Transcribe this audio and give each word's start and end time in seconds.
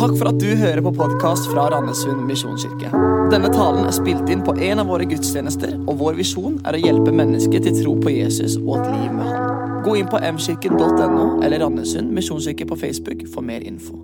Takk 0.00 0.14
for 0.16 0.30
at 0.30 0.38
du 0.40 0.54
hører 0.56 0.80
på 0.80 0.94
podkast 0.96 1.50
fra 1.50 1.66
Randesund 1.68 2.22
misjonskirke. 2.24 2.88
Denne 3.28 3.50
talen 3.52 3.84
er 3.84 3.92
spilt 3.92 4.30
inn 4.32 4.40
på 4.40 4.54
en 4.56 4.80
av 4.80 4.88
våre 4.88 5.04
gudstjenester, 5.04 5.74
og 5.84 5.98
vår 6.00 6.14
visjon 6.16 6.54
er 6.64 6.78
å 6.78 6.78
hjelpe 6.80 7.12
mennesker 7.12 7.60
til 7.66 7.74
tro 7.82 7.90
på 8.00 8.14
Jesus 8.14 8.54
og 8.62 8.78
et 8.78 8.86
liv 8.94 9.10
med 9.12 9.28
Han. 9.28 9.82
Gå 9.84 9.98
inn 10.00 10.08
på 10.08 10.16
mkirken.no 10.24 11.26
eller 11.44 11.60
Randesund 11.60 12.14
misjonskirke 12.16 12.64
på 12.70 12.78
Facebook 12.80 13.26
for 13.34 13.44
mer 13.44 13.66
info. 13.68 13.98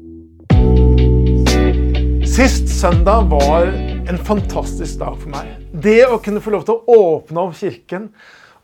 Sist 2.29 2.69
søndag 2.75 3.31
var 3.31 3.71
en 3.73 4.21
fantastisk 4.21 4.99
dag 5.01 5.17
for 5.23 5.33
meg. 5.33 5.49
Det 5.73 6.03
å 6.11 6.19
kunne 6.21 6.43
få 6.45 6.53
lov 6.53 6.67
til 6.69 6.77
å 6.77 6.99
åpne 7.07 7.47
opp 7.47 7.57
kirken 7.57 8.11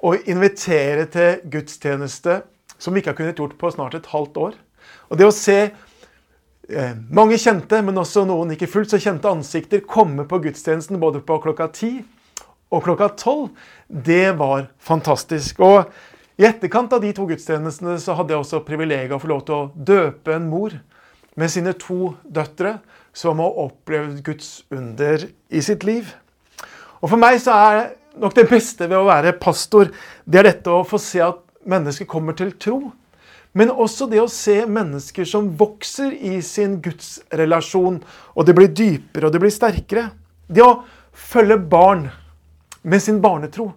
og 0.05 0.29
invitere 0.29 1.09
til 1.09 1.41
gudstjeneste 1.57 2.43
som 2.77 2.93
vi 2.93 3.01
ikke 3.01 3.15
har 3.15 3.19
kunnet 3.23 3.41
gjort 3.41 3.57
på 3.57 3.73
snart 3.73 3.97
et 3.97 4.13
halvt 4.13 4.43
år. 4.51 4.61
Og 5.09 5.17
det 5.17 5.31
å 5.31 5.33
se 5.33 5.57
mange 7.13 7.39
kjente, 7.41 7.83
men 7.85 8.01
også 8.01 8.25
noen 8.29 8.55
ikke 8.55 8.71
fullt 8.71 8.93
så 8.95 9.01
kjente 9.03 9.31
ansikter 9.31 9.83
komme 9.87 10.25
på 10.29 10.41
gudstjenesten 10.47 11.01
både 11.03 11.23
på 11.27 11.39
klokka 11.43 11.69
ti 11.75 11.93
og 12.73 12.87
klokka 12.87 13.11
tolv, 13.21 13.51
det 13.89 14.33
var 14.39 14.71
fantastisk. 14.81 15.61
Og 15.61 15.91
i 16.41 16.47
etterkant 16.49 16.95
av 16.97 17.03
de 17.05 17.13
to 17.13 17.27
gudstjenestene 17.29 17.99
så 18.01 18.17
hadde 18.17 18.33
jeg 18.33 18.45
også 18.45 18.63
privilegiet 18.65 19.13
å 19.13 19.21
få 19.21 19.31
lov 19.31 19.45
til 19.49 19.59
å 19.59 19.69
døpe 19.77 20.33
en 20.33 20.49
mor 20.49 20.79
med 21.37 21.53
sine 21.53 21.75
to 21.77 22.15
døtre 22.25 22.79
som 23.17 23.41
har 23.45 23.59
opplevd 23.67 24.23
Guds 24.25 24.63
under 24.73 25.27
i 25.29 25.61
sitt 25.65 25.85
liv. 25.85 26.09
Og 27.03 27.11
For 27.13 27.21
meg 27.21 27.41
så 27.43 27.53
er 27.53 27.93
nok 28.21 28.37
det 28.37 28.49
beste 28.49 28.89
ved 28.89 28.97
å 28.97 29.09
være 29.09 29.37
pastor, 29.41 29.93
det 30.25 30.41
er 30.41 30.49
dette 30.49 30.73
å 30.73 30.85
få 30.89 31.01
se 31.01 31.21
at 31.25 31.41
mennesker 31.69 32.09
kommer 32.09 32.37
til 32.37 32.53
tro. 32.61 32.81
Men 33.53 33.71
også 33.71 34.09
det 34.09 34.21
å 34.23 34.31
se 34.33 34.63
mennesker 34.65 35.29
som 35.29 35.51
vokser 35.61 36.15
i 36.17 36.39
sin 36.45 36.79
gudsrelasjon, 36.85 38.01
og 38.33 38.49
det 38.49 38.57
blir 38.57 38.73
dypere 38.73 39.29
og 39.29 39.35
det 39.35 39.43
blir 39.43 39.53
sterkere. 39.53 40.09
Det 40.49 40.65
å 40.65 40.83
følge 41.13 41.59
barn 41.61 42.07
med 42.83 43.03
sin 43.05 43.21
barnetro, 43.23 43.71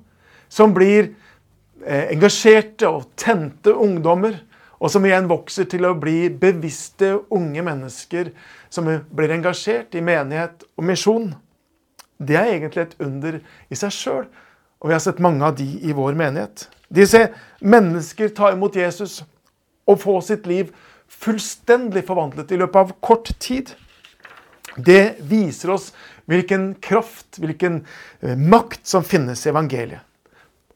som 0.47 0.73
blir 0.73 1.11
eh, 1.83 2.07
engasjerte 2.15 2.87
og 2.87 3.09
tente 3.19 3.75
ungdommer, 3.75 4.39
og 4.79 4.91
som 4.91 5.05
igjen 5.07 5.27
vokser 5.27 5.67
til 5.71 5.87
å 5.87 5.95
bli 5.99 6.29
bevisste 6.29 7.13
unge 7.33 7.63
mennesker 7.63 8.31
som 8.71 8.87
blir 8.87 9.31
engasjert 9.35 9.95
i 9.95 10.03
menighet 10.03 10.65
og 10.75 10.87
misjon. 10.87 11.29
Det 12.19 12.35
er 12.39 12.55
egentlig 12.55 12.85
et 12.85 12.97
under 13.03 13.39
i 13.71 13.77
seg 13.79 13.93
sjøl, 13.95 14.25
og 14.79 14.89
vi 14.91 14.95
har 14.95 15.03
sett 15.03 15.23
mange 15.23 15.43
av 15.47 15.55
de 15.59 15.67
i 15.83 15.95
vår 15.95 16.15
menighet. 16.19 16.67
De 16.87 17.07
ser 17.07 17.33
mennesker 17.59 18.31
ta 18.35 18.51
imot 18.53 18.75
Jesus 18.77 19.23
og 19.85 20.01
få 20.01 20.19
sitt 20.25 20.47
liv 20.49 20.71
fullstendig 21.11 22.05
forvandlet 22.07 22.51
i 22.51 22.59
løpet 22.59 22.81
av 22.81 22.93
kort 23.03 23.31
tid. 23.39 23.71
Det 24.75 25.15
viser 25.29 25.71
oss 25.75 25.91
hvilken 26.29 26.73
kraft, 26.83 27.37
hvilken 27.39 27.83
eh, 28.21 28.35
makt 28.35 28.87
som 28.87 29.05
finnes 29.05 29.45
i 29.45 29.51
evangeliet. 29.53 30.01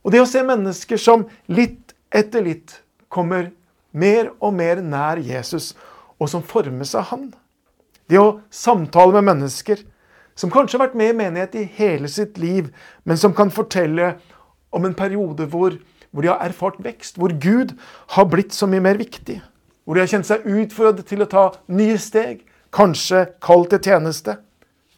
Og 0.06 0.14
det 0.14 0.22
å 0.24 0.30
se 0.30 0.44
mennesker 0.46 1.02
som 1.02 1.26
litt 1.52 1.96
etter 2.16 2.46
litt 2.46 2.80
kommer 3.12 3.50
mer 3.92 4.30
og 4.40 4.54
mer 4.56 4.82
nær 4.86 5.20
Jesus, 5.22 5.74
og 6.20 6.30
som 6.30 6.46
formes 6.46 6.94
av 6.96 7.10
han. 7.10 7.30
Det 8.10 8.20
å 8.20 8.40
samtale 8.54 9.18
med 9.18 9.34
mennesker 9.34 9.82
som 10.40 10.52
kanskje 10.54 10.78
har 10.78 10.88
vært 10.88 10.98
med 11.00 11.12
i 11.12 11.18
menighet 11.20 11.56
i 11.60 11.66
hele 11.76 12.10
sitt 12.12 12.38
liv, 12.40 12.70
men 13.04 13.20
som 13.20 13.34
kan 13.36 13.52
fortelle 13.52 14.14
om 14.72 14.86
en 14.86 14.96
periode 14.96 15.50
hvor 15.52 15.76
hvor 16.12 16.26
de 16.26 16.32
har 16.32 16.42
erfart 16.44 16.80
vekst, 16.84 17.18
hvor 17.20 17.34
Gud 17.42 17.76
har 18.16 18.28
blitt 18.30 18.56
så 18.56 18.68
mye 18.70 18.84
mer 18.84 19.00
viktig. 19.00 19.40
Hvor 19.86 19.98
de 19.98 20.04
har 20.04 20.12
kjent 20.12 20.28
seg 20.30 20.46
utfordret 20.46 21.08
til 21.10 21.24
å 21.24 21.30
ta 21.30 21.46
nye 21.74 21.98
steg, 22.02 22.44
kanskje 22.74 23.26
kalt 23.42 23.72
til 23.74 23.82
tjeneste. 23.90 24.38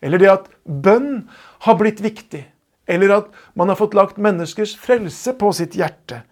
Eller 0.03 0.19
det 0.19 0.31
at 0.31 0.49
bønn 0.65 1.29
har 1.67 1.77
blitt 1.79 2.01
viktig. 2.03 2.43
Eller 2.91 3.13
at 3.15 3.31
man 3.55 3.71
har 3.71 3.79
fått 3.79 3.95
lagt 3.95 4.19
menneskers 4.19 4.73
frelse 4.79 5.35
på 5.39 5.51
sitt 5.55 5.77
hjerte. 5.79 6.23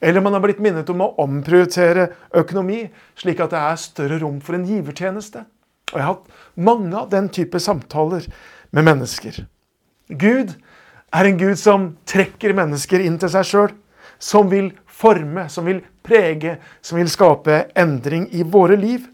Eller 0.00 0.22
man 0.22 0.36
har 0.36 0.44
blitt 0.44 0.62
minnet 0.62 0.88
om 0.92 1.02
å 1.02 1.10
omprioritere 1.24 2.12
økonomi, 2.38 2.84
slik 3.18 3.42
at 3.42 3.52
det 3.52 3.60
er 3.60 3.80
større 3.82 4.20
rom 4.22 4.38
for 4.44 4.56
en 4.56 4.66
givertjeneste. 4.68 5.42
Og 5.90 5.96
jeg 5.96 6.04
har 6.04 6.14
hatt 6.14 6.60
mange 6.60 6.94
av 6.96 7.10
den 7.10 7.28
type 7.34 7.60
samtaler 7.60 8.28
med 8.76 8.86
mennesker. 8.86 9.42
Gud 10.08 10.54
er 11.12 11.28
en 11.28 11.40
Gud 11.40 11.58
som 11.58 11.90
trekker 12.08 12.54
mennesker 12.56 13.02
inn 13.02 13.18
til 13.20 13.32
seg 13.32 13.48
sjøl 13.48 13.74
som 14.18 14.50
vil 14.50 14.72
forme, 14.86 15.48
som 15.48 15.68
vil 15.68 15.80
prege, 16.02 16.56
som 16.80 16.98
vil 16.98 17.10
skape 17.10 17.64
endring 17.78 18.28
i 18.34 18.42
våre 18.42 18.76
liv. 18.76 19.06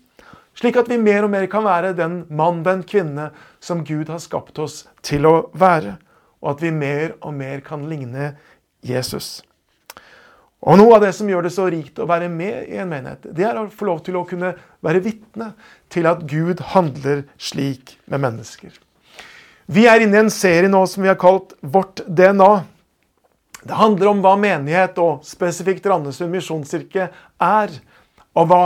Slik 0.54 0.78
at 0.78 0.88
vi 0.88 1.00
mer 1.02 1.26
og 1.26 1.32
mer 1.32 1.46
kan 1.50 1.64
være 1.66 1.94
den 1.98 2.22
mann, 2.30 2.62
den 2.66 2.84
kvinne 2.86 3.30
som 3.60 3.82
Gud 3.84 4.12
har 4.12 4.22
skapt 4.22 4.60
oss 4.62 4.84
til 5.02 5.26
å 5.26 5.34
være. 5.58 5.96
Og 6.44 6.54
at 6.54 6.62
vi 6.62 6.70
mer 6.74 7.16
og 7.20 7.34
mer 7.34 7.64
kan 7.66 7.88
ligne 7.90 8.34
Jesus. 8.84 9.42
Og 10.64 10.78
Noe 10.80 10.96
av 10.96 11.02
det 11.04 11.12
som 11.16 11.28
gjør 11.28 11.44
det 11.44 11.52
så 11.52 11.66
rikt 11.68 11.98
å 12.00 12.08
være 12.08 12.30
med 12.32 12.70
i 12.72 12.78
en 12.80 12.88
menighet, 12.88 13.26
det 13.36 13.44
er 13.44 13.58
å 13.60 13.66
få 13.68 13.90
lov 13.90 14.00
til 14.06 14.16
å 14.16 14.24
kunne 14.28 14.54
være 14.84 15.02
vitne 15.04 15.50
til 15.92 16.08
at 16.08 16.22
Gud 16.28 16.62
handler 16.72 17.26
slik 17.36 17.98
med 18.08 18.22
mennesker. 18.24 18.72
Vi 19.68 19.84
er 19.88 20.04
inne 20.04 20.16
i 20.16 20.22
en 20.24 20.32
serie 20.32 20.68
nå 20.68 20.80
som 20.88 21.04
vi 21.04 21.10
har 21.10 21.20
kalt 21.20 21.52
Vårt 21.60 22.02
DNA. 22.08 22.64
Det 23.64 23.76
handler 23.78 24.10
om 24.10 24.20
hva 24.24 24.34
menighet, 24.36 24.98
og 25.00 25.24
spesifikt 25.24 25.86
Randesund 25.88 26.32
misjonskirke, 26.34 27.08
er. 27.40 27.76
Og 28.36 28.50
hva 28.50 28.62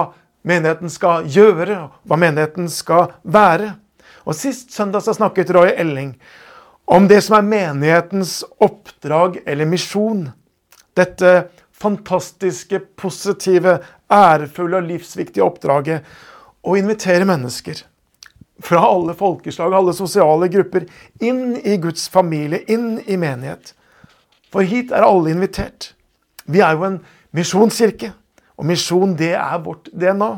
menigheten 0.49 0.91
skal 0.91 1.29
gjøre, 1.31 1.85
og 1.87 2.11
hva 2.11 2.19
menigheten 2.19 2.69
skal 2.73 3.13
være. 3.23 3.75
Og 4.27 4.37
Sist 4.37 4.75
søndag 4.75 5.05
så 5.07 5.15
snakket 5.17 5.53
Roy 5.55 5.71
Elling 5.73 6.13
om 6.89 7.05
det 7.09 7.21
som 7.25 7.37
er 7.37 7.45
menighetens 7.45 8.41
oppdrag 8.65 9.43
eller 9.47 9.69
misjon. 9.69 10.31
Dette 10.97 11.51
fantastiske, 11.79 12.81
positive, 12.97 13.79
ærefulle 14.11 14.81
og 14.81 14.89
livsviktige 14.89 15.45
oppdraget 15.45 16.07
å 16.65 16.77
invitere 16.81 17.29
mennesker 17.29 17.85
fra 18.65 18.81
alle 18.89 19.15
folkeslag, 19.15 19.75
alle 19.75 19.95
sosiale 19.95 20.49
grupper, 20.51 20.89
inn 21.21 21.59
i 21.61 21.77
Guds 21.79 22.09
familie, 22.11 22.65
inn 22.67 22.97
i 23.07 23.21
menighet. 23.21 23.75
For 24.53 24.65
hit 24.65 24.93
er 24.93 25.05
alle 25.07 25.33
invitert. 25.35 25.93
Vi 26.49 26.63
er 26.65 26.77
jo 26.77 26.87
en 26.89 27.01
misjonskirke, 27.37 28.13
og 28.57 28.67
misjon 28.67 29.15
det 29.19 29.35
er 29.37 29.59
vårt 29.65 29.91
DNA. 29.93 30.31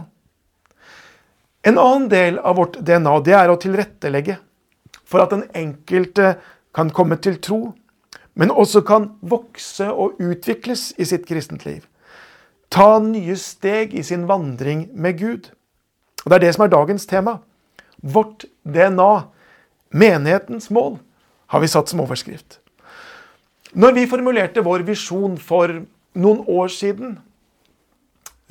En 1.71 1.78
annen 1.78 2.09
del 2.10 2.38
av 2.38 2.56
vårt 2.56 2.81
DNA 2.81 3.19
det 3.25 3.37
er 3.37 3.53
å 3.53 3.59
tilrettelegge 3.60 4.38
for 5.04 5.22
at 5.22 5.32
den 5.34 5.44
enkelte 5.56 6.34
kan 6.75 6.91
komme 6.94 7.19
til 7.22 7.38
tro, 7.43 7.60
men 8.34 8.50
også 8.50 8.82
kan 8.87 9.10
vokse 9.20 9.88
og 9.91 10.20
utvikles 10.22 10.91
i 10.99 11.06
sitt 11.09 11.26
kristent 11.28 11.66
liv. 11.66 11.82
Ta 12.70 13.00
nye 13.03 13.34
steg 13.37 13.94
i 13.99 14.04
sin 14.06 14.28
vandring 14.31 14.87
med 14.94 15.19
Gud. 15.19 15.50
Og 16.25 16.31
Det 16.31 16.37
er 16.37 16.44
det 16.47 16.54
som 16.54 16.65
er 16.65 16.72
dagens 16.72 17.06
tema. 17.06 17.38
Vårt 18.03 18.44
DNA, 18.65 19.26
menighetens 19.91 20.70
mål, 20.70 20.99
har 21.47 21.60
vi 21.60 21.66
satt 21.66 21.88
som 21.88 22.00
overskrift. 22.00 22.60
Når 23.72 23.94
vi 23.94 24.06
formulerte 24.10 24.64
vår 24.66 24.82
visjon 24.86 25.36
for 25.38 25.72
noen 26.19 26.41
år 26.50 26.72
siden, 26.75 27.19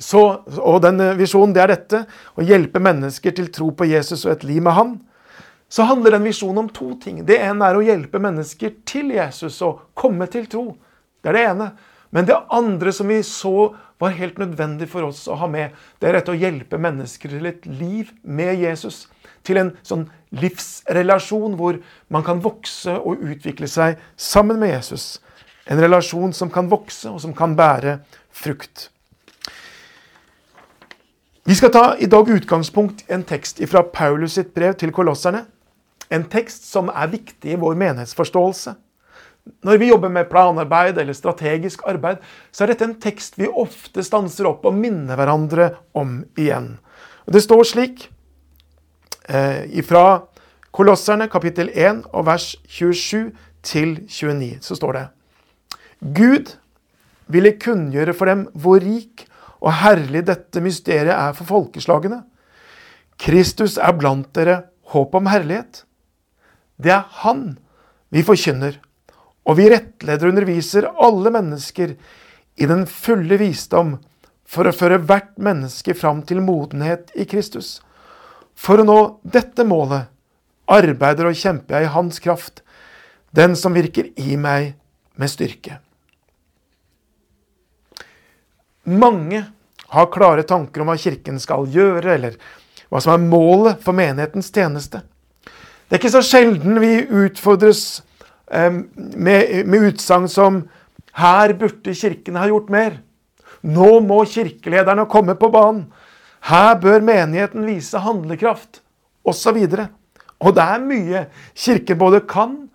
så, 0.00 0.20
og 0.64 0.80
den 0.80 1.02
visjonen 1.18 1.52
det 1.52 1.62
er 1.64 1.72
dette, 1.74 2.02
å 2.40 2.44
hjelpe 2.44 2.80
mennesker 2.80 3.34
til 3.36 3.50
tro 3.52 3.68
på 3.76 3.88
Jesus 3.90 4.24
og 4.24 4.32
et 4.32 4.46
liv 4.48 4.62
med 4.64 4.76
Han, 4.78 4.94
så 5.70 5.84
handler 5.86 6.16
den 6.16 6.24
visjonen 6.26 6.64
om 6.64 6.70
to 6.72 6.94
ting. 6.98 7.20
Det 7.28 7.36
ene 7.38 7.68
er 7.68 7.76
å 7.78 7.84
hjelpe 7.84 8.18
mennesker 8.18 8.72
til 8.88 9.12
Jesus 9.14 9.60
og 9.62 9.84
komme 9.94 10.26
til 10.32 10.48
tro. 10.50 10.64
Det 11.22 11.30
er 11.30 11.36
det 11.36 11.44
ene. 11.52 11.68
Men 12.10 12.26
det 12.26 12.40
andre 12.50 12.90
som 12.96 13.06
vi 13.12 13.20
så 13.22 13.70
var 14.00 14.16
helt 14.16 14.40
nødvendig 14.40 14.88
for 14.90 15.06
oss 15.06 15.26
å 15.30 15.36
ha 15.38 15.46
med, 15.46 15.76
det 16.00 16.08
er 16.08 16.18
dette 16.18 16.32
å 16.32 16.40
hjelpe 16.40 16.80
mennesker 16.80 17.36
til 17.36 17.46
et 17.46 17.68
liv 17.68 18.10
med 18.24 18.56
Jesus. 18.58 19.04
Til 19.46 19.60
en 19.60 19.72
sånn 19.86 20.06
livsrelasjon 20.36 21.56
hvor 21.58 21.80
man 22.12 22.24
kan 22.26 22.42
vokse 22.44 22.94
og 22.98 23.22
utvikle 23.24 23.68
seg 23.70 23.98
sammen 24.16 24.60
med 24.60 24.74
Jesus. 24.74 25.18
En 25.70 25.80
relasjon 25.80 26.32
som 26.34 26.50
kan 26.50 26.70
vokse, 26.70 27.10
og 27.10 27.20
som 27.22 27.34
kan 27.36 27.56
bære 27.58 28.00
frukt. 28.30 28.88
Vi 31.46 31.54
skal 31.54 31.72
ta 31.74 31.84
i 31.98 32.06
dag 32.06 32.28
utgangspunkt 32.30 33.04
i 33.08 33.14
en 33.16 33.24
tekst 33.26 33.62
fra 33.70 33.82
Paulus 33.82 34.36
sitt 34.38 34.52
brev 34.54 34.76
til 34.78 34.92
kolosserne. 34.94 35.46
En 36.10 36.26
tekst 36.30 36.66
som 36.68 36.90
er 36.90 37.10
viktig 37.10 37.54
i 37.54 37.58
vår 37.58 37.78
menighetsforståelse. 37.80 38.74
Når 39.64 39.78
vi 39.80 39.88
jobber 39.88 40.12
med 40.12 40.28
planarbeid 40.30 40.98
eller 40.98 41.16
strategisk 41.16 41.82
arbeid, 41.88 42.20
så 42.52 42.64
er 42.64 42.72
dette 42.72 42.86
en 42.86 42.98
tekst 43.00 43.38
vi 43.40 43.48
ofte 43.48 44.04
stanser 44.04 44.46
opp 44.50 44.66
og 44.68 44.76
minner 44.76 45.18
hverandre 45.18 45.70
om 45.96 46.20
igjen. 46.38 46.74
Det 47.30 47.42
står 47.42 47.64
slik 47.72 48.08
eh, 49.30 49.80
fra 49.86 50.26
Kolosserne 50.70 51.26
kapittel 51.30 51.70
1 51.74 52.04
og 52.14 52.26
vers 52.28 52.52
27 52.70 53.32
til 53.66 53.96
29. 54.06 54.58
Så 54.62 54.76
står 54.78 54.96
det 54.96 55.06
Gud 56.16 56.52
ville 57.30 57.56
kunngjøre 57.58 58.14
for 58.16 58.30
dem 58.30 58.46
hvor 58.54 58.78
rik 58.82 59.26
og 59.60 59.74
herlig 59.82 60.22
dette 60.28 60.62
mysteriet 60.64 61.12
er 61.14 61.34
for 61.36 61.48
folkeslagene. 61.48 62.22
Kristus 63.20 63.76
er 63.76 63.96
blant 63.98 64.30
dere 64.36 64.62
håp 64.94 65.14
om 65.14 65.28
herlighet. 65.28 65.84
Det 66.80 66.94
er 66.94 67.04
Han 67.24 67.58
vi 68.10 68.24
forkynner, 68.26 68.78
og 69.46 69.58
vi 69.58 69.68
rettleder 69.70 70.26
og 70.26 70.32
underviser 70.32 70.88
alle 70.98 71.30
mennesker 71.30 71.92
i 72.58 72.66
den 72.66 72.86
fulle 72.90 73.38
visdom 73.38 73.98
for 74.50 74.66
å 74.66 74.74
føre 74.74 74.98
hvert 75.04 75.36
menneske 75.38 75.94
fram 75.94 76.24
til 76.26 76.42
modenhet 76.42 77.12
i 77.14 77.26
Kristus. 77.30 77.78
For 78.60 78.80
å 78.80 78.86
nå 78.86 78.98
dette 79.24 79.64
målet 79.64 80.10
arbeider 80.70 81.30
og 81.30 81.38
kjemper 81.38 81.78
jeg 81.78 81.88
i 81.88 81.94
Hans 81.94 82.20
kraft, 82.22 82.60
den 83.34 83.56
som 83.56 83.74
virker 83.74 84.10
i 84.20 84.36
meg 84.40 84.74
med 85.20 85.30
styrke. 85.32 85.78
Mange 88.90 89.44
har 89.90 90.10
klare 90.12 90.44
tanker 90.46 90.82
om 90.82 90.90
hva 90.90 90.98
Kirken 91.00 91.40
skal 91.42 91.66
gjøre, 91.70 92.14
eller 92.14 92.36
hva 92.90 93.00
som 93.02 93.14
er 93.14 93.24
målet 93.30 93.82
for 93.84 93.96
menighetens 93.96 94.50
tjeneste. 94.54 95.02
Det 95.90 95.96
er 95.96 96.02
ikke 96.02 96.12
så 96.14 96.22
sjelden 96.22 96.78
vi 96.82 96.92
utfordres 97.02 98.02
eh, 98.52 98.70
med, 98.70 99.66
med 99.66 99.88
utsagn 99.90 100.28
som 100.30 100.62
'Her 101.10 101.52
burde 101.58 101.94
Kirken 101.94 102.36
ha 102.36 102.46
gjort 102.46 102.70
mer'. 102.70 103.00
'Nå 103.62 104.00
må 104.00 104.24
kirkelederne 104.24 105.08
komme 105.10 105.34
på 105.34 105.50
banen'. 105.50 105.90
'Her 106.40 106.74
bør 106.80 107.00
menigheten 107.00 107.66
vise 107.66 107.98
handlekraft', 107.98 108.80
osv. 109.24 109.56
Og, 109.56 109.88
og 110.40 110.54
det 110.54 110.62
er 110.62 110.78
mye 110.78 111.26
Kirken 111.54 111.98
både 111.98 112.20
kan 112.20 112.70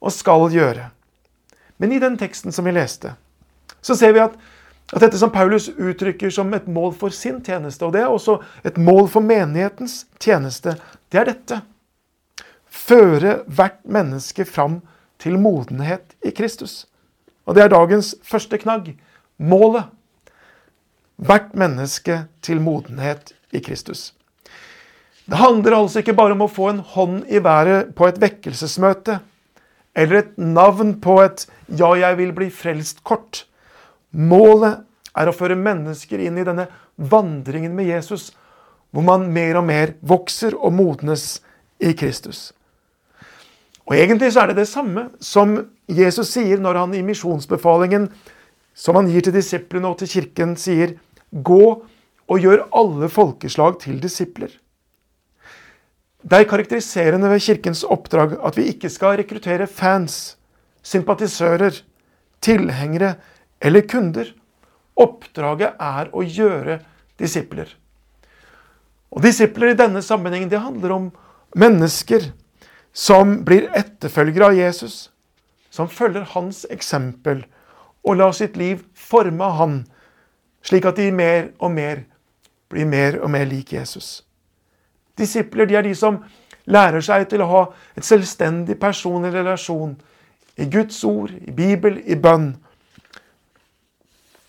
og 0.00 0.12
skal 0.12 0.50
gjøre. 0.52 0.90
Men 1.78 1.92
i 1.92 1.98
den 1.98 2.18
teksten 2.18 2.52
som 2.52 2.64
vi 2.64 2.70
leste, 2.70 3.14
så 3.82 3.94
ser 3.94 4.12
vi 4.12 4.20
at 4.20 4.36
at 4.94 5.02
dette 5.02 5.18
som 5.18 5.32
Paulus 5.34 5.66
uttrykker 5.68 6.30
som 6.30 6.52
et 6.54 6.68
mål 6.70 6.92
for 6.94 7.10
sin 7.14 7.40
tjeneste, 7.42 7.82
og 7.86 7.94
det 7.96 8.04
er 8.04 8.12
også 8.12 8.38
et 8.64 8.76
mål 8.78 9.08
for 9.10 9.24
menighetens 9.24 10.04
tjeneste, 10.22 10.76
det 11.10 11.20
er 11.20 11.30
dette. 11.32 11.58
Føre 12.70 13.40
hvert 13.46 13.80
menneske 13.82 14.44
fram 14.46 14.80
til 15.18 15.40
modenhet 15.42 16.14
i 16.22 16.30
Kristus. 16.30 16.84
Og 17.46 17.56
det 17.56 17.64
er 17.64 17.72
dagens 17.72 18.14
første 18.22 18.58
knagg. 18.58 18.94
Målet. 19.38 19.90
Hvert 21.16 21.54
menneske 21.56 22.26
til 22.44 22.60
modenhet 22.60 23.32
i 23.52 23.60
Kristus. 23.64 24.12
Det 25.26 25.38
handler 25.40 25.78
altså 25.78 26.02
ikke 26.02 26.14
bare 26.14 26.36
om 26.36 26.44
å 26.44 26.52
få 26.52 26.68
en 26.70 26.82
hånd 26.94 27.24
i 27.32 27.40
været 27.42 27.94
på 27.96 28.06
et 28.06 28.20
vekkelsesmøte, 28.22 29.18
eller 29.96 30.18
et 30.20 30.36
navn 30.38 31.00
på 31.00 31.22
et 31.22 31.46
'ja, 31.68 31.94
jeg 31.96 32.16
vil 32.18 32.32
bli 32.32 32.50
frelst'-kort. 32.50 33.44
Målet 34.12 34.84
er 35.16 35.26
å 35.28 35.34
føre 35.34 35.56
mennesker 35.56 36.20
inn 36.20 36.38
i 36.38 36.44
denne 36.44 36.68
vandringen 36.96 37.74
med 37.74 37.86
Jesus, 37.86 38.32
hvor 38.92 39.02
man 39.02 39.32
mer 39.32 39.56
og 39.56 39.64
mer 39.64 39.94
vokser 40.02 40.54
og 40.54 40.72
modnes 40.72 41.40
i 41.80 41.92
Kristus. 41.92 42.52
Og 43.86 43.96
Egentlig 43.96 44.32
så 44.32 44.40
er 44.40 44.46
det 44.46 44.56
det 44.56 44.68
samme 44.68 45.10
som 45.20 45.66
Jesus 45.88 46.28
sier 46.28 46.58
når 46.58 46.74
han 46.74 46.94
i 46.94 47.02
misjonsbefalingen 47.02 48.10
som 48.74 48.96
han 48.98 49.08
gir 49.08 49.24
til 49.24 49.32
disiplene 49.32 49.88
og 49.88 49.98
til 49.98 50.08
kirken, 50.08 50.56
sier 50.56 50.98
gå 51.30 51.64
og 52.26 52.42
gjør 52.42 52.66
alle 52.74 53.08
folkeslag 53.12 53.78
til 53.82 54.00
disipler. 54.02 54.50
Det 56.26 56.40
er 56.40 56.48
karakteriserende 56.50 57.30
ved 57.30 57.44
kirkens 57.44 57.84
oppdrag 57.84 58.34
at 58.42 58.56
vi 58.58 58.66
ikke 58.72 58.90
skal 58.90 59.20
rekruttere 59.20 59.68
fans, 59.70 60.36
sympatisører, 60.82 61.82
tilhengere 62.42 63.14
eller 63.62 63.86
kunder. 63.86 64.32
Oppdraget 64.96 65.76
er 65.78 66.10
å 66.10 66.24
gjøre 66.24 66.80
disipler. 67.20 67.68
Og 69.12 69.22
Disipler 69.22 69.72
i 69.72 69.78
denne 69.78 70.02
sammenhengen 70.02 70.50
det 70.50 70.60
handler 70.60 70.92
om 70.96 71.10
mennesker 71.56 72.32
som 72.96 73.38
blir 73.46 73.68
etterfølgere 73.76 74.50
av 74.50 74.58
Jesus, 74.58 75.10
som 75.70 75.88
følger 75.88 76.26
hans 76.34 76.64
eksempel 76.72 77.44
og 78.06 78.18
lar 78.18 78.34
sitt 78.36 78.56
liv 78.58 78.82
forme 78.96 79.46
han, 79.58 79.84
slik 80.66 80.86
at 80.88 80.98
de 80.98 81.10
mer 81.14 81.50
og 81.58 81.72
mer 81.72 82.02
blir 82.70 82.88
mer 82.90 83.20
og 83.22 83.30
mer 83.30 83.46
lik 83.46 83.72
Jesus. 83.72 84.24
Disipler 85.18 85.66
de 85.66 85.78
er 85.78 85.86
de 85.86 85.94
som 85.96 86.18
lærer 86.66 87.00
seg 87.04 87.28
til 87.30 87.44
å 87.44 87.50
ha 87.50 87.64
et 87.96 88.04
selvstendig 88.04 88.78
personlig 88.80 89.32
relasjon 89.32 89.94
i 90.56 90.66
Guds 90.72 90.98
ord, 91.04 91.30
i 91.30 91.52
Bibel, 91.54 92.00
i 92.04 92.16
bønn 92.18 92.54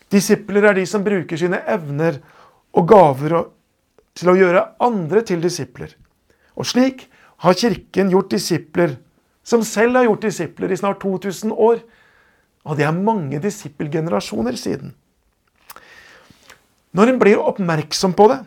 Disipler 0.08 0.70
er 0.70 0.76
de 0.78 0.86
som 0.88 1.04
bruker 1.04 1.36
sine 1.36 1.60
evner 1.68 2.18
og 2.76 2.88
gaver 2.88 3.34
til 4.16 4.30
å 4.32 4.36
gjøre 4.38 4.64
andre 4.84 5.22
til 5.26 5.42
disipler. 5.44 5.92
Og 6.56 6.66
slik 6.66 7.04
har 7.44 7.56
Kirken 7.58 8.10
gjort 8.10 8.32
disipler, 8.32 8.96
som 9.44 9.62
selv 9.64 10.00
har 10.00 10.08
gjort 10.08 10.24
disipler 10.24 10.72
i 10.72 10.78
snart 10.80 11.00
2000 11.04 11.52
år. 11.52 11.82
Og 12.64 12.76
det 12.76 12.86
er 12.88 12.96
mange 12.96 13.40
disippelgenerasjoner 13.40 14.56
siden. 14.56 14.94
Når 16.96 17.12
en 17.12 17.20
blir 17.20 17.40
oppmerksom 17.42 18.14
på 18.16 18.28
det, 18.32 18.38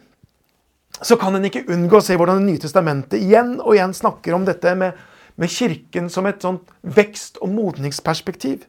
så 1.02 1.18
kan 1.18 1.36
en 1.36 1.46
ikke 1.48 1.66
unngå 1.72 1.98
å 1.98 2.04
se 2.04 2.18
hvordan 2.20 2.42
Det 2.42 2.52
nye 2.52 2.62
testamentet 2.62 3.22
igjen 3.22 3.56
og 3.62 3.74
igjen 3.76 3.94
snakker 3.96 4.36
om 4.38 4.46
dette 4.46 4.74
med, 4.78 4.98
med 5.40 5.50
Kirken 5.50 6.10
som 6.14 6.28
et 6.30 6.42
sånt 6.44 6.70
vekst- 6.82 7.40
og 7.42 7.54
modningsperspektiv. 7.54 8.66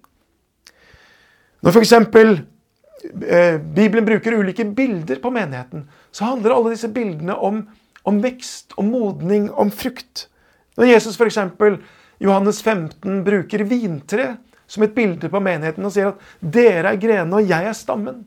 Når 1.62 1.76
f.eks. 1.76 1.92
Eh, 1.92 3.58
Bibelen 3.58 4.06
bruker 4.06 4.38
ulike 4.38 4.64
bilder 4.64 5.18
på 5.22 5.32
menigheten, 5.34 5.88
så 6.14 6.30
handler 6.30 6.54
alle 6.54 6.74
disse 6.74 6.90
bildene 6.92 7.34
om, 7.34 7.64
om 8.06 8.20
vekst, 8.22 8.76
om 8.78 8.92
modning, 8.94 9.50
om 9.50 9.70
frukt. 9.74 10.28
Når 10.78 10.92
Jesus 10.94 11.18
f.eks. 11.18 11.38
Johannes 12.22 12.62
15 12.62 13.24
bruker 13.26 13.64
vintre 13.66 14.36
som 14.70 14.84
et 14.86 14.94
bilde 14.94 15.28
på 15.28 15.40
menigheten 15.42 15.84
og 15.84 15.92
sier 15.92 16.12
at 16.12 16.20
'dere 16.40 16.94
er 16.94 17.00
grenene, 17.02 17.40
og 17.40 17.48
jeg 17.48 17.66
er 17.66 17.76
stammen', 17.76 18.22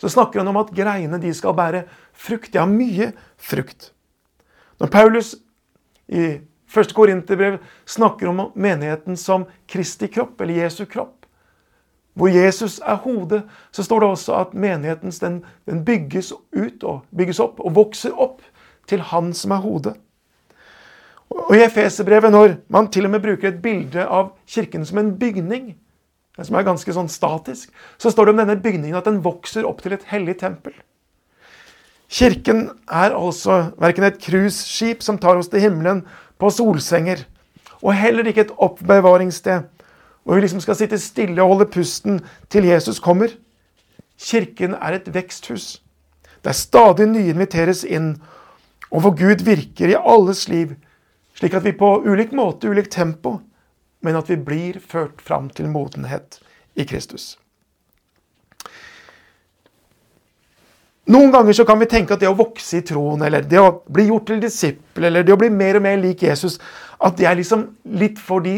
så 0.00 0.08
snakker 0.12 0.40
han 0.40 0.48
om 0.48 0.60
at 0.60 0.72
greiene 0.76 1.20
de 1.20 1.32
skal 1.34 1.56
bære 1.56 1.84
frukt. 2.12 2.52
De 2.52 2.60
har 2.60 2.70
mye 2.70 3.12
frukt. 3.36 3.92
Når 4.80 4.92
Paulus 4.92 5.34
i 6.08 6.38
1. 6.76 6.94
Korinterbrev 6.94 7.58
snakker 7.86 8.28
om 8.28 8.50
menigheten 8.54 9.16
som 9.16 9.46
Kristi 9.66 10.08
kropp, 10.12 10.40
eller 10.40 10.62
Jesu 10.64 10.84
kropp, 10.84 11.26
hvor 12.16 12.32
Jesus 12.32 12.78
er 12.80 12.96
hodet, 13.04 13.42
så 13.72 13.84
står 13.84 14.00
det 14.00 14.08
også 14.08 14.34
at 14.40 14.54
menigheten 14.54 15.12
den, 15.20 15.44
den 15.68 15.84
bygges 15.84 16.32
ut 16.32 16.84
og 16.84 17.04
bygges 17.16 17.40
opp 17.40 17.60
og 17.60 17.74
vokser 17.76 18.16
opp 18.16 18.40
til 18.88 19.00
Han 19.00 19.34
som 19.34 19.52
er 19.52 19.60
hodet. 19.60 19.94
Og 21.28 21.56
I 21.56 21.64
Efeserbrevet, 21.66 22.32
når 22.32 22.56
man 22.68 22.88
til 22.88 23.04
og 23.04 23.10
med 23.10 23.20
bruker 23.20 23.48
et 23.48 23.62
bilde 23.62 24.06
av 24.06 24.30
kirken 24.48 24.86
som 24.86 24.98
en 24.98 25.18
bygning, 25.18 25.74
som 26.44 26.58
er 26.58 26.66
ganske 26.66 26.92
sånn 26.92 27.08
statisk, 27.08 27.70
så 27.96 28.12
står 28.12 28.28
det 28.28 28.34
om 28.34 28.42
denne 28.42 28.58
bygningen 28.60 28.98
at 28.98 29.08
den 29.08 29.22
vokser 29.24 29.64
opp 29.68 29.80
til 29.84 29.94
et 29.96 30.04
hellig 30.10 30.36
tempel. 30.42 30.74
Kirken 32.12 32.68
er 32.86 33.16
altså 33.16 33.72
verken 33.80 34.04
et 34.06 34.20
cruiseskip 34.22 35.02
som 35.02 35.18
tar 35.18 35.40
oss 35.40 35.48
til 35.50 35.64
himmelen 35.64 36.04
på 36.38 36.50
solsenger, 36.52 37.24
og 37.80 37.96
heller 37.96 38.28
ikke 38.28 38.46
et 38.46 38.54
oppbevaringssted 38.56 39.64
hvor 40.26 40.34
vi 40.34 40.42
liksom 40.42 40.60
skal 40.60 40.74
sitte 40.74 40.98
stille 40.98 41.38
og 41.42 41.54
holde 41.54 41.68
pusten 41.70 42.20
til 42.50 42.66
Jesus 42.66 42.98
kommer. 43.00 43.30
Kirken 44.18 44.74
er 44.74 44.98
et 44.98 45.12
veksthus 45.14 45.76
der 46.46 46.54
stadig 46.54 47.08
nye 47.10 47.32
inviteres 47.32 47.82
inn, 47.82 48.16
og 48.94 49.02
hvor 49.02 49.14
Gud 49.18 49.42
virker 49.42 49.90
i 49.90 49.98
alles 49.98 50.44
liv, 50.48 50.76
slik 51.34 51.56
at 51.58 51.64
vi 51.66 51.72
på 51.74 51.88
ulik 52.06 52.30
måte, 52.36 52.70
ulikt 52.70 52.92
tempo, 52.94 53.40
men 54.06 54.18
at 54.18 54.30
vi 54.30 54.38
blir 54.38 54.78
ført 54.78 55.18
fram 55.22 55.50
til 55.50 55.66
modenhet 55.72 56.38
i 56.78 56.86
Kristus. 56.86 57.34
Noen 61.06 61.30
ganger 61.30 61.54
så 61.54 61.64
kan 61.66 61.78
vi 61.78 61.86
tenke 61.90 62.16
at 62.16 62.22
det 62.22 62.30
å 62.30 62.38
vokse 62.38 62.80
i 62.80 62.84
troen, 62.86 63.22
eller 63.22 63.44
det 63.46 63.60
å 63.62 63.80
bli 63.86 64.08
gjort 64.08 64.26
til 64.30 64.40
disippel, 64.42 65.06
eller 65.06 65.26
det 65.26 65.34
å 65.34 65.38
bli 65.38 65.50
mer 65.54 65.78
og 65.78 65.84
mer 65.84 66.00
lik 66.02 66.24
Jesus, 66.26 66.58
at 66.98 67.18
det 67.18 67.28
er 67.30 67.38
liksom 67.38 67.62
litt 67.98 68.18
for 68.18 68.42
de 68.42 68.56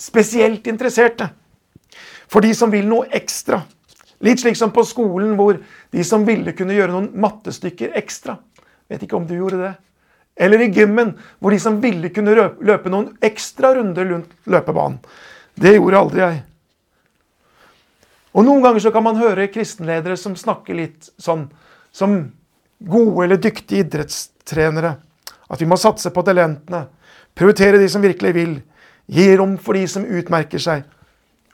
spesielt 0.00 0.68
interesserte. 0.68 1.30
For 2.30 2.44
de 2.44 2.52
som 2.56 2.72
vil 2.72 2.88
noe 2.88 3.08
ekstra. 3.16 3.62
Litt 4.24 4.42
slik 4.42 4.58
som 4.60 4.72
på 4.76 4.84
skolen, 4.84 5.32
hvor 5.38 5.56
de 5.92 6.04
som 6.04 6.26
ville, 6.28 6.52
kunne 6.56 6.76
gjøre 6.76 6.92
noen 6.92 7.08
mattestykker 7.20 7.96
ekstra. 8.00 8.36
Vet 8.90 9.06
ikke 9.06 9.16
om 9.16 9.28
du 9.28 9.38
gjorde 9.38 9.62
det. 9.62 9.72
Eller 10.40 10.64
i 10.64 10.70
gymmen, 10.72 11.12
hvor 11.38 11.52
de 11.52 11.58
som 11.60 11.76
ville, 11.82 12.08
kunne 12.14 12.32
løpe 12.34 12.92
noen 12.92 13.10
ekstra 13.24 13.74
runder 13.76 14.08
rundt 14.08 14.32
løpebanen. 14.48 14.96
Det 15.60 15.74
gjorde 15.76 16.00
aldri 16.00 16.22
jeg. 16.22 16.38
Og 18.30 18.46
Noen 18.46 18.62
ganger 18.64 18.80
så 18.80 18.92
kan 18.94 19.04
man 19.04 19.18
høre 19.20 19.50
kristenledere 19.52 20.16
som 20.16 20.38
snakker 20.38 20.78
litt 20.78 21.10
sånn 21.20 21.48
som 21.92 22.16
gode 22.78 23.26
eller 23.26 23.40
dyktige 23.42 23.84
idrettstrenere. 23.84 24.94
At 25.50 25.60
vi 25.60 25.68
må 25.68 25.76
satse 25.76 26.12
på 26.14 26.24
talentene, 26.24 26.86
prioritere 27.34 27.80
de 27.82 27.88
som 27.90 28.04
virkelig 28.04 28.32
vil, 28.36 28.54
Gi 29.10 29.36
rom 29.36 29.56
for 29.58 29.74
de 29.74 29.88
som 29.90 30.04
utmerker 30.06 30.62
seg. 30.62 30.84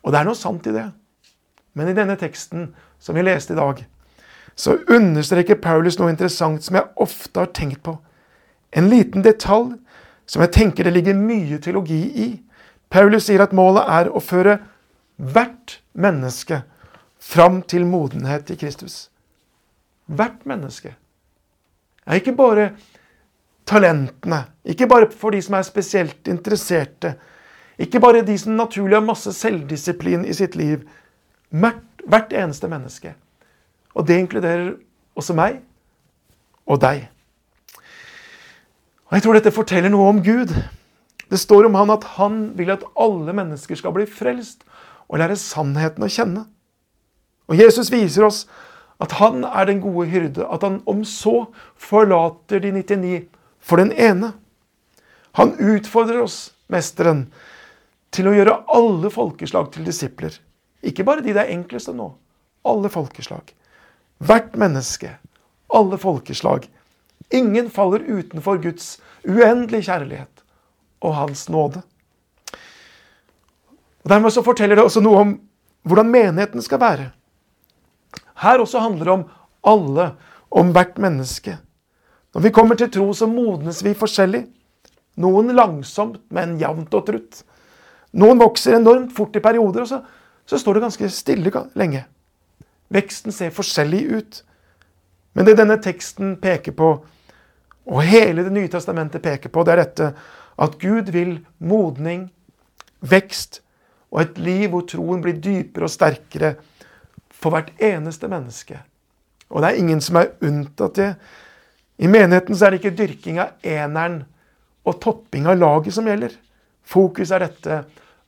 Og 0.04 0.12
det 0.12 0.20
er 0.20 0.26
noe 0.28 0.36
sant 0.36 0.66
i 0.68 0.74
det. 0.74 0.84
Men 1.76 1.88
i 1.88 1.94
denne 1.96 2.18
teksten 2.20 2.68
som 3.00 3.16
vi 3.16 3.24
leste 3.24 3.54
i 3.54 3.56
dag, 3.56 3.80
så 4.56 4.76
understreker 4.92 5.56
Paulus 5.60 5.96
noe 5.96 6.12
interessant 6.12 6.64
som 6.64 6.76
jeg 6.76 6.90
ofte 7.00 7.40
har 7.40 7.48
tenkt 7.56 7.80
på. 7.84 7.96
En 8.76 8.90
liten 8.92 9.24
detalj 9.24 9.74
som 10.28 10.42
jeg 10.44 10.52
tenker 10.52 10.84
det 10.84 10.94
ligger 10.94 11.16
mye 11.18 11.58
teologi 11.62 12.00
i. 12.26 12.28
Paulus 12.92 13.26
sier 13.28 13.42
at 13.42 13.54
målet 13.56 13.88
er 13.88 14.10
å 14.10 14.22
føre 14.22 14.58
hvert 15.16 15.78
menneske 15.96 16.60
fram 17.18 17.62
til 17.62 17.86
modenhet 17.88 18.50
i 18.52 18.58
Kristus. 18.60 19.08
Hvert 20.06 20.44
menneske. 20.46 20.92
Ja, 22.06 22.18
ikke 22.18 22.36
bare 22.36 22.68
talentene, 23.66 24.44
ikke 24.62 24.86
bare 24.86 25.08
for 25.10 25.34
de 25.34 25.40
som 25.42 25.56
er 25.58 25.66
spesielt 25.66 26.28
interesserte, 26.30 27.16
ikke 27.78 28.00
bare 28.00 28.22
de 28.24 28.36
som 28.38 28.54
naturlig 28.56 28.96
har 28.96 29.04
masse 29.04 29.32
selvdisiplin 29.36 30.24
i 30.24 30.36
sitt 30.36 30.54
liv. 30.56 30.84
Hvert, 31.50 31.82
hvert 32.06 32.32
eneste 32.32 32.70
menneske. 32.70 33.16
Og 33.96 34.06
det 34.06 34.20
inkluderer 34.20 34.76
også 35.16 35.34
meg 35.36 35.58
og 36.66 36.80
deg. 36.80 37.08
Og 39.06 39.14
Jeg 39.14 39.22
tror 39.22 39.38
dette 39.38 39.54
forteller 39.54 39.92
noe 39.92 40.08
om 40.10 40.22
Gud. 40.24 40.50
Det 41.30 41.38
står 41.38 41.68
om 41.68 41.76
han 41.78 41.92
at 41.94 42.04
han 42.16 42.40
vil 42.58 42.72
at 42.74 42.84
alle 42.98 43.34
mennesker 43.34 43.78
skal 43.78 43.94
bli 43.94 44.06
frelst 44.10 44.64
og 45.06 45.20
lære 45.22 45.38
sannheten 45.38 46.02
å 46.02 46.10
kjenne. 46.10 46.46
Og 47.46 47.58
Jesus 47.58 47.92
viser 47.94 48.26
oss 48.26 48.44
at 49.02 49.14
han 49.20 49.44
er 49.44 49.68
den 49.68 49.82
gode 49.84 50.08
hyrde, 50.10 50.46
at 50.48 50.64
han 50.64 50.80
om 50.88 51.04
så 51.06 51.46
forlater 51.78 52.62
de 52.64 52.72
99 52.80 53.26
for 53.60 53.82
den 53.82 53.92
ene. 53.92 54.32
Han 55.36 55.52
utfordrer 55.60 56.22
oss, 56.24 56.54
mesteren, 56.72 57.26
til 58.10 58.30
å 58.30 58.34
gjøre 58.34 58.56
alle 58.72 59.10
folkeslag 59.12 59.68
til 59.74 59.86
disipler. 59.86 60.32
Ikke 60.86 61.04
bare 61.04 61.22
de 61.22 61.34
det 61.36 61.44
er 61.44 61.52
enklest 61.54 61.92
nå. 61.94 62.08
Alle 62.66 62.90
folkeslag. 62.90 63.52
Hvert 64.18 64.56
menneske. 64.58 65.12
Alle 65.70 65.98
folkeslag. 66.00 66.66
Ingen 67.30 67.70
faller 67.70 68.04
utenfor 68.06 68.60
Guds 68.62 68.96
uendelige 69.26 69.88
kjærlighet 69.88 70.44
og 71.02 71.14
Hans 71.14 71.48
nåde. 71.48 71.82
Og 74.04 74.10
Dermed 74.10 74.30
så 74.30 74.44
forteller 74.46 74.78
det 74.78 74.84
også 74.86 75.02
noe 75.02 75.22
om 75.22 75.32
hvordan 75.86 76.10
menigheten 76.10 76.62
skal 76.62 76.80
være. 76.80 77.10
Her 78.42 78.62
også 78.62 78.82
handler 78.82 79.04
det 79.04 79.14
om 79.14 79.24
alle, 79.66 80.10
om 80.50 80.70
hvert 80.72 80.98
menneske. 80.98 81.56
Når 82.34 82.40
vi 82.44 82.52
kommer 82.54 82.78
til 82.78 82.90
tro, 82.92 83.12
så 83.12 83.26
modnes 83.26 83.82
vi 83.84 83.94
forskjellig. 83.96 84.44
Noen 85.16 85.54
langsomt, 85.56 86.20
men 86.30 86.58
jevnt 86.60 86.94
og 86.94 87.06
trutt. 87.06 87.40
Noen 88.12 88.38
vokser 88.38 88.76
enormt 88.76 89.14
fort 89.16 89.36
i 89.36 89.42
perioder, 89.42 89.82
og 89.82 89.88
så, 89.88 90.02
så 90.46 90.58
står 90.60 90.76
det 90.76 90.84
ganske 90.84 91.10
stille 91.10 91.64
lenge. 91.74 92.04
Veksten 92.92 93.34
ser 93.34 93.54
forskjellig 93.54 94.02
ut. 94.12 94.42
Men 95.34 95.48
det 95.48 95.56
denne 95.58 95.78
teksten 95.82 96.36
peker 96.40 96.76
på, 96.76 96.90
og 97.86 98.02
hele 98.02 98.44
Det 98.44 98.52
nye 98.52 98.68
testamentet 98.68 99.22
peker 99.22 99.48
på, 99.48 99.62
det 99.62 99.72
er 99.72 99.82
dette 99.84 100.10
at 100.58 100.78
Gud 100.80 101.12
vil 101.12 101.38
modning, 101.58 102.30
vekst 103.00 103.60
og 104.10 104.22
et 104.22 104.38
liv 104.40 104.70
hvor 104.72 104.86
troen 104.88 105.20
blir 105.22 105.36
dypere 105.42 105.86
og 105.86 105.92
sterkere 105.92 106.54
for 107.30 107.52
hvert 107.52 107.70
eneste 107.82 108.28
menneske. 108.32 108.78
Og 109.52 109.62
det 109.62 109.70
er 109.70 109.82
ingen 109.82 110.00
som 110.02 110.18
er 110.18 110.32
unntatt 110.42 110.96
det. 110.96 111.10
I 111.98 112.08
menigheten 112.10 112.56
så 112.56 112.66
er 112.66 112.74
det 112.74 112.80
ikke 112.80 112.96
dyrking 112.98 113.38
av 113.42 113.54
eneren 113.62 114.22
og 114.86 114.98
topping 115.02 115.46
av 115.46 115.58
laget 115.60 115.94
som 115.94 116.08
gjelder. 116.08 116.32
Fokus 116.86 117.30
er 117.30 117.44
dette 117.44 117.82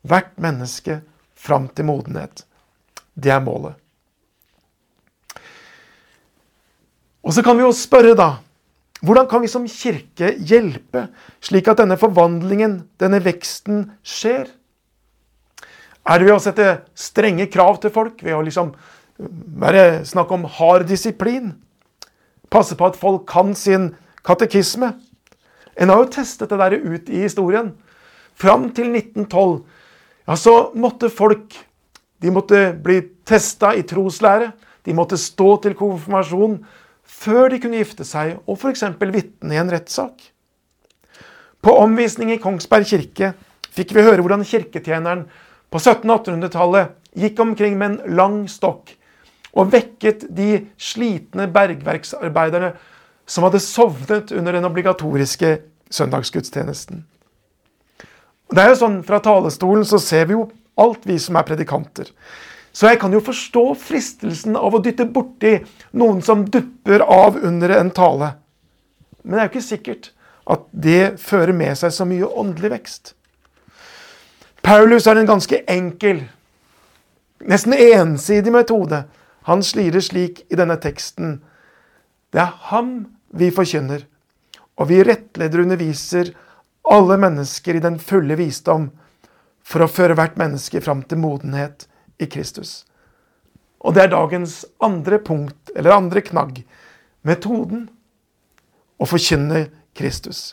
hvert 0.08 0.36
menneske 0.40 1.00
fram 1.38 1.68
til 1.72 1.88
modenhet. 1.88 2.44
Det 3.14 3.32
er 3.34 3.42
målet. 3.42 3.74
Og 7.24 7.34
så 7.34 7.42
kan 7.44 7.58
vi 7.58 7.64
jo 7.64 7.72
spørre, 7.74 8.14
da 8.16 8.36
Hvordan 9.04 9.28
kan 9.30 9.42
vi 9.44 9.50
som 9.50 9.66
kirke 9.70 10.32
hjelpe 10.42 11.06
slik 11.44 11.68
at 11.70 11.78
denne 11.78 11.98
forvandlingen, 12.00 12.80
denne 12.98 13.20
veksten, 13.22 13.92
skjer? 14.02 14.48
Er 16.08 16.18
det 16.18 16.26
ved 16.26 16.34
å 16.34 16.42
sette 16.42 16.68
strenge 16.98 17.46
krav 17.52 17.78
til 17.82 17.92
folk? 17.94 18.22
Ved 18.24 18.34
å 18.34 18.42
liksom 18.42 18.72
være 19.18 20.02
snakk 20.08 20.32
om 20.34 20.48
hard 20.58 20.88
disiplin? 20.90 21.52
Passe 22.50 22.78
på 22.78 22.88
at 22.88 22.98
folk 22.98 23.26
kan 23.28 23.54
sin 23.58 23.92
katekisme? 24.26 24.94
En 25.78 25.92
har 25.92 26.02
jo 26.02 26.10
testet 26.10 26.50
det 26.50 26.58
der 26.58 26.78
ut 26.80 27.10
i 27.12 27.22
historien. 27.22 27.74
Fram 28.38 28.70
til 28.74 28.90
1912 28.94 29.60
ja, 30.28 30.36
så 30.36 30.54
måtte 30.76 31.08
folk 31.12 31.54
de 32.18 32.32
måtte 32.34 32.72
bli 32.82 32.98
testa 33.26 33.70
i 33.78 33.84
troslære. 33.86 34.50
De 34.84 34.94
måtte 34.96 35.18
stå 35.20 35.54
til 35.62 35.76
konfirmasjon 35.78 36.58
før 37.08 37.48
de 37.52 37.60
kunne 37.62 37.80
gifte 37.80 38.04
seg 38.06 38.36
og 38.44 38.58
f.eks. 38.58 38.84
vitne 39.00 39.56
i 39.56 39.60
en 39.60 39.72
rettssak. 39.72 40.20
På 41.64 41.74
omvisning 41.82 42.30
i 42.34 42.40
Kongsberg 42.42 42.86
kirke 42.86 43.32
fikk 43.74 43.94
vi 43.96 44.04
høre 44.06 44.22
hvordan 44.22 44.46
kirketjeneren 44.46 45.24
på 45.72 45.80
1700-1800-tallet 45.80 46.94
gikk 47.18 47.40
omkring 47.42 47.78
med 47.80 47.90
en 47.90 48.16
lang 48.18 48.38
stokk 48.50 48.94
og 49.58 49.72
vekket 49.72 50.28
de 50.34 50.66
slitne 50.78 51.48
bergverksarbeiderne 51.50 52.74
som 53.28 53.44
hadde 53.44 53.60
sovnet 53.62 54.32
under 54.32 54.54
den 54.56 54.68
obligatoriske 54.68 55.58
søndagsgudstjenesten. 55.92 57.02
Det 58.48 58.62
er 58.62 58.72
jo 58.72 58.78
sånn, 58.80 59.02
Fra 59.04 59.20
talerstolen 59.20 59.84
så 59.84 60.00
ser 60.00 60.28
vi 60.28 60.36
jo 60.36 60.46
alt, 60.78 61.04
vi 61.04 61.18
som 61.20 61.36
er 61.36 61.44
predikanter. 61.48 62.08
Så 62.72 62.90
jeg 62.90 63.00
kan 63.00 63.12
jo 63.12 63.22
forstå 63.24 63.64
fristelsen 63.80 64.56
av 64.58 64.76
å 64.76 64.82
dytte 64.84 65.08
borti 65.08 65.56
noen 65.98 66.20
som 66.22 66.44
dupper 66.46 67.02
av 67.04 67.38
under 67.42 67.74
en 67.78 67.90
tale. 67.94 68.32
Men 69.22 69.34
det 69.36 69.40
er 69.40 69.48
jo 69.48 69.52
ikke 69.54 69.68
sikkert 69.68 70.10
at 70.48 70.64
det 70.72 71.18
fører 71.20 71.52
med 71.56 71.76
seg 71.80 71.92
så 71.94 72.06
mye 72.08 72.28
åndelig 72.28 72.72
vekst. 72.72 73.14
Paulus 74.64 75.06
har 75.08 75.16
en 75.16 75.28
ganske 75.28 75.60
enkel, 75.70 76.22
nesten 77.48 77.76
ensidig 77.76 78.52
metode. 78.52 79.04
Han 79.48 79.62
slirer 79.64 80.02
slik 80.04 80.42
i 80.52 80.58
denne 80.58 80.76
teksten. 80.80 81.38
Det 82.32 82.42
er 82.42 82.56
ham 82.72 82.92
vi 83.32 83.50
forkynner, 83.54 84.02
og 84.76 84.90
vi 84.90 85.02
rettleder 85.04 85.60
og 85.60 85.68
underviser 85.68 86.32
alle 86.88 87.18
mennesker 87.20 87.76
i 87.76 87.84
den 87.84 87.98
fulle 88.00 88.36
visdom 88.40 88.90
for 89.64 89.84
å 89.84 89.92
føre 89.92 90.16
hvert 90.16 90.36
menneske 90.40 90.80
fram 90.84 91.02
til 91.08 91.20
modenhet 91.20 91.86
i 92.18 92.28
Kristus. 92.30 92.82
Og 93.78 93.94
det 93.94 94.04
er 94.04 94.14
dagens 94.14 94.64
andre 94.82 95.20
punkt, 95.22 95.70
eller 95.76 95.94
andre 95.94 96.22
knagg, 96.24 96.62
metoden 97.26 97.86
å 98.98 99.06
forkynne 99.06 99.68
Kristus. 99.98 100.52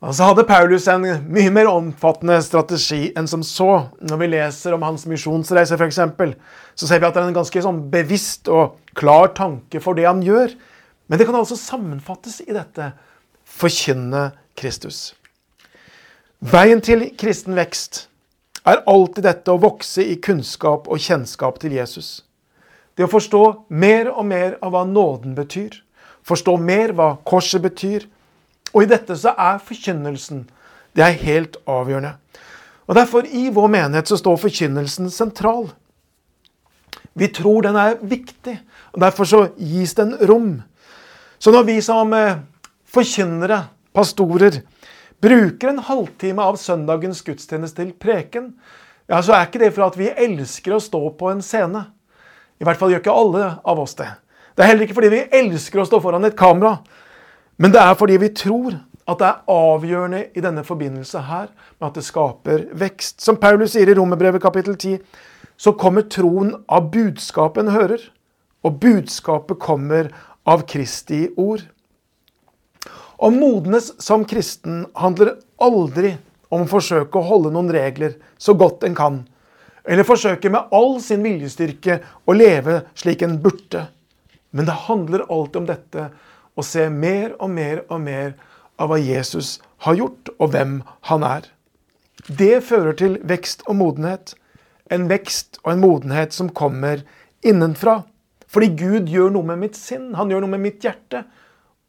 Og 0.00 0.14
så 0.16 0.30
hadde 0.30 0.46
Paulus 0.48 0.86
en 0.88 1.04
mye 1.28 1.52
mer 1.52 1.68
omfattende 1.68 2.38
strategi 2.42 3.10
enn 3.18 3.28
som 3.28 3.42
så. 3.44 3.68
Når 4.00 4.20
vi 4.22 4.28
leser 4.32 4.72
om 4.72 4.84
hans 4.86 5.04
misjonsreise, 5.08 5.76
f.eks., 5.76 6.00
så 6.74 6.88
ser 6.88 7.02
vi 7.02 7.08
at 7.08 7.14
det 7.14 7.20
er 7.20 7.28
en 7.28 7.36
ganske 7.36 7.62
sånn 7.66 7.82
bevisst 7.92 8.48
og 8.48 8.78
klar 8.96 9.34
tanke 9.36 9.82
for 9.84 9.98
det 9.98 10.08
han 10.08 10.24
gjør. 10.24 10.56
Men 11.10 11.20
det 11.20 11.28
kan 11.28 11.36
altså 11.36 11.58
sammenfattes 11.58 12.40
i 12.46 12.56
dette 12.56 12.94
forkynne 13.44 14.30
Kristus. 14.56 15.10
Veien 16.40 16.80
til 16.80 17.10
kristen 17.20 17.58
vekst 17.58 18.06
er 18.66 18.82
alltid 18.90 19.24
dette 19.24 19.52
å 19.52 19.60
vokse 19.60 20.04
i 20.04 20.18
kunnskap 20.22 20.88
og 20.88 21.00
kjennskap 21.00 21.60
til 21.62 21.76
Jesus. 21.78 22.22
Det 22.96 23.06
å 23.06 23.10
forstå 23.10 23.42
mer 23.72 24.10
og 24.12 24.26
mer 24.28 24.58
av 24.60 24.74
hva 24.74 24.84
nåden 24.84 25.36
betyr. 25.38 25.78
Forstå 26.26 26.56
mer 26.60 26.92
hva 26.96 27.14
korset 27.24 27.62
betyr. 27.64 28.04
Og 28.74 28.84
i 28.84 28.90
dette 28.90 29.16
så 29.16 29.32
er 29.38 29.62
forkynnelsen 29.64 30.44
det 30.96 31.04
er 31.06 31.20
helt 31.22 31.56
avgjørende. 31.70 32.16
Og 32.90 32.96
Derfor 32.98 33.26
i 33.26 33.46
vår 33.54 33.68
menighet 33.70 34.10
så 34.10 34.18
står 34.18 34.40
forkynnelsen 34.42 35.10
sentral. 35.14 35.68
Vi 37.14 37.28
tror 37.30 37.62
den 37.62 37.76
er 37.78 37.98
viktig, 38.02 38.56
og 38.92 39.00
derfor 39.02 39.24
så 39.24 39.40
gis 39.58 39.94
den 39.94 40.16
rom. 40.26 40.62
Så 41.38 41.50
når 41.54 41.66
vi 41.68 41.76
som 41.82 42.12
eh, 42.14 42.40
forkynnere 42.90 43.62
pastorer 43.94 44.60
bruker 45.20 45.72
en 45.72 45.82
halvtime 45.84 46.44
av 46.44 46.58
søndagens 46.60 47.22
gudstjeneste 47.26 47.82
til 47.82 47.92
preken, 48.00 48.52
ja, 49.10 49.18
så 49.22 49.34
er 49.34 49.48
ikke 49.48 49.62
det 49.64 49.72
for 49.74 49.88
at 49.88 49.98
vi 49.98 50.10
elsker 50.10 50.76
å 50.76 50.82
stå 50.82 51.00
på 51.18 51.32
en 51.32 51.42
scene. 51.42 51.84
I 52.60 52.66
hvert 52.66 52.78
fall 52.78 52.92
gjør 52.92 53.02
ikke 53.02 53.16
alle 53.22 53.46
av 53.66 53.80
oss 53.82 53.96
det. 53.98 54.08
Det 54.54 54.64
er 54.64 54.70
heller 54.70 54.86
ikke 54.86 54.98
fordi 54.98 55.12
vi 55.14 55.24
elsker 55.40 55.82
å 55.82 55.88
stå 55.88 56.00
foran 56.04 56.28
et 56.28 56.38
kamera, 56.38 56.78
men 57.60 57.74
det 57.74 57.80
er 57.82 57.98
fordi 57.98 58.18
vi 58.20 58.30
tror 58.36 58.78
at 59.10 59.18
det 59.18 59.26
er 59.26 59.50
avgjørende 59.50 60.20
i 60.36 60.44
denne 60.44 60.62
forbindelse 60.64 61.24
her 61.26 61.48
med 61.50 61.88
at 61.88 61.98
det 61.98 62.06
skaper 62.06 62.64
vekst. 62.78 63.18
Som 63.24 63.40
Paulus 63.42 63.74
sier 63.74 63.90
i 63.90 63.96
Romerbrevet 63.98 64.42
kapittel 64.42 64.76
10, 64.76 65.00
så 65.60 65.74
kommer 65.76 66.06
troen 66.08 66.54
av 66.70 66.90
budskapet 66.92 67.64
en 67.64 67.74
hører. 67.74 68.04
Og 68.64 68.78
budskapet 68.80 69.58
kommer 69.60 70.10
av 70.48 70.64
Kristi 70.68 71.26
ord. 71.36 71.64
Å 73.20 73.28
modnes 73.28 73.90
som 74.00 74.24
kristen 74.24 74.86
handler 74.96 75.34
aldri 75.60 76.14
om 76.48 76.64
å 76.64 76.70
forsøke 76.70 77.20
å 77.20 77.26
holde 77.28 77.52
noen 77.52 77.68
regler 77.74 78.14
så 78.40 78.54
godt 78.56 78.86
en 78.88 78.96
kan, 78.96 79.18
eller 79.84 80.08
forsøke 80.08 80.48
med 80.52 80.72
all 80.72 80.96
sin 81.04 81.20
viljestyrke 81.24 81.98
å 82.24 82.36
leve 82.36 82.80
slik 82.96 83.20
en 83.26 83.36
burde. 83.44 83.86
Men 84.56 84.66
det 84.66 84.78
handler 84.86 85.26
alltid 85.28 85.60
om 85.60 85.68
dette 85.68 86.06
å 86.56 86.64
se 86.64 86.86
mer 86.90 87.34
og 87.38 87.52
mer 87.52 87.82
og 87.88 88.00
mer 88.06 88.32
av 88.80 88.90
hva 88.90 88.98
Jesus 89.00 89.58
har 89.84 89.98
gjort, 90.00 90.32
og 90.40 90.54
hvem 90.54 90.78
han 91.08 91.24
er. 91.26 91.44
Det 92.26 92.62
fører 92.64 92.96
til 92.96 93.18
vekst 93.24 93.66
og 93.68 93.76
modenhet. 93.80 94.34
En 94.90 95.08
vekst 95.12 95.60
og 95.62 95.74
en 95.74 95.84
modenhet 95.84 96.34
som 96.36 96.50
kommer 96.52 97.04
innenfra. 97.46 98.00
Fordi 98.50 98.72
Gud 98.80 99.12
gjør 99.12 99.30
noe 99.36 99.46
med 99.52 99.60
mitt 99.62 99.78
sinn, 99.78 100.10
han 100.18 100.32
gjør 100.32 100.44
noe 100.44 100.56
med 100.56 100.64
mitt 100.64 100.84
hjerte. 100.84 101.22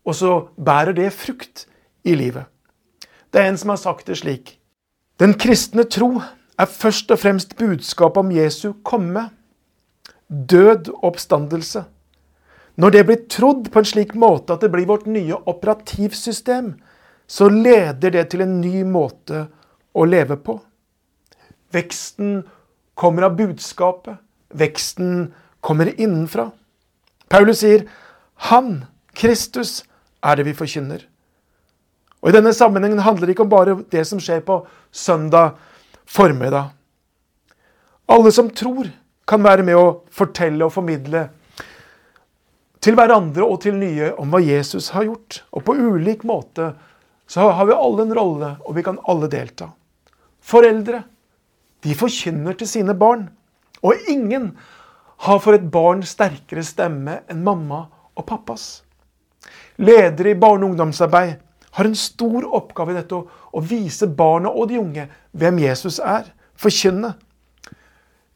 Og 0.06 0.16
så 0.16 0.48
bærer 0.58 0.96
det 0.98 1.14
frukt 1.14 1.68
i 2.04 2.16
livet. 2.16 2.46
Det 3.34 3.42
er 3.42 3.52
en 3.52 3.58
som 3.58 3.70
har 3.70 3.80
sagt 3.82 4.08
det 4.08 4.18
slik. 4.18 4.58
Den 5.20 5.34
kristne 5.40 5.84
tro 5.84 6.22
er 6.60 6.66
først 6.66 7.12
og 7.12 7.20
fremst 7.20 7.56
budskapet 7.58 8.18
om 8.18 8.32
Jesu 8.34 8.74
komme, 8.84 9.30
død 10.28 10.90
oppstandelse. 11.04 11.84
Når 12.76 12.90
det 12.90 13.06
blir 13.06 13.28
trodd 13.30 13.70
på 13.72 13.82
en 13.82 13.88
slik 13.88 14.16
måte 14.16 14.56
at 14.56 14.64
det 14.64 14.72
blir 14.74 14.88
vårt 14.90 15.06
nye 15.06 15.38
operativsystem, 15.46 16.74
så 17.28 17.48
leder 17.50 18.12
det 18.12 18.30
til 18.32 18.44
en 18.44 18.60
ny 18.62 18.84
måte 18.88 19.46
å 19.94 20.06
leve 20.08 20.38
på. 20.42 20.58
Veksten 21.72 22.42
kommer 22.96 23.30
av 23.30 23.38
budskapet. 23.38 24.18
Veksten 24.52 25.32
kommer 25.62 25.94
innenfra. 25.94 26.50
Paulus 27.30 27.60
sier, 27.60 27.88
'Han, 28.36 28.86
Kristus, 29.14 29.84
er 30.24 30.36
det 30.36 30.46
vi 30.46 30.54
forkynner'. 30.54 31.06
Og 32.22 32.30
I 32.30 32.36
denne 32.36 32.54
sammenhengen 32.54 33.00
handler 33.00 33.26
det 33.26 33.34
ikke 33.36 33.44
om 33.44 33.50
bare 33.50 33.84
det 33.92 34.08
som 34.08 34.20
skjer 34.20 34.42
på 34.46 34.66
søndag 34.92 35.58
formiddag. 36.06 36.70
Alle 38.08 38.32
som 38.32 38.50
tror, 38.50 38.90
kan 39.28 39.44
være 39.44 39.64
med 39.64 39.78
å 39.78 40.02
fortelle 40.12 40.66
og 40.66 40.74
formidle 40.74 41.30
til 42.84 42.98
hverandre 42.98 43.46
og 43.46 43.62
til 43.64 43.78
nye 43.78 44.10
om 44.20 44.34
hva 44.34 44.42
Jesus 44.44 44.90
har 44.96 45.06
gjort. 45.08 45.44
Og 45.56 45.64
på 45.64 45.76
ulik 45.78 46.26
måte 46.28 46.74
så 47.32 47.48
har 47.56 47.70
vi 47.70 47.78
alle 47.78 48.04
en 48.04 48.16
rolle, 48.18 48.50
og 48.66 48.76
vi 48.76 48.84
kan 48.84 49.00
alle 49.08 49.30
delta. 49.32 49.70
Foreldre 50.42 51.04
de 51.86 51.96
forkynner 51.96 52.58
til 52.58 52.68
sine 52.68 52.98
barn. 52.98 53.30
Og 53.82 54.10
ingen 54.10 54.52
har 55.26 55.40
for 55.40 55.56
et 55.56 55.70
barn 55.72 56.04
sterkere 56.06 56.66
stemme 56.66 57.22
enn 57.32 57.46
mamma 57.46 57.86
og 58.18 58.26
pappas. 58.28 58.82
Ledere 59.82 60.34
i 60.34 60.38
barne- 60.38 60.66
og 60.66 60.74
ungdomsarbeid 60.74 61.40
har 61.72 61.88
en 61.88 61.96
stor 61.96 62.46
oppgave 62.54 62.94
i 62.94 63.00
dette 63.00 63.18
å, 63.18 63.62
vise 63.66 64.08
barna 64.08 64.52
og 64.52 64.70
de 64.70 64.80
unge 64.80 65.08
hvem 65.32 65.62
Jesus 65.64 66.00
er. 66.04 66.28
Forkynne. 66.60 67.16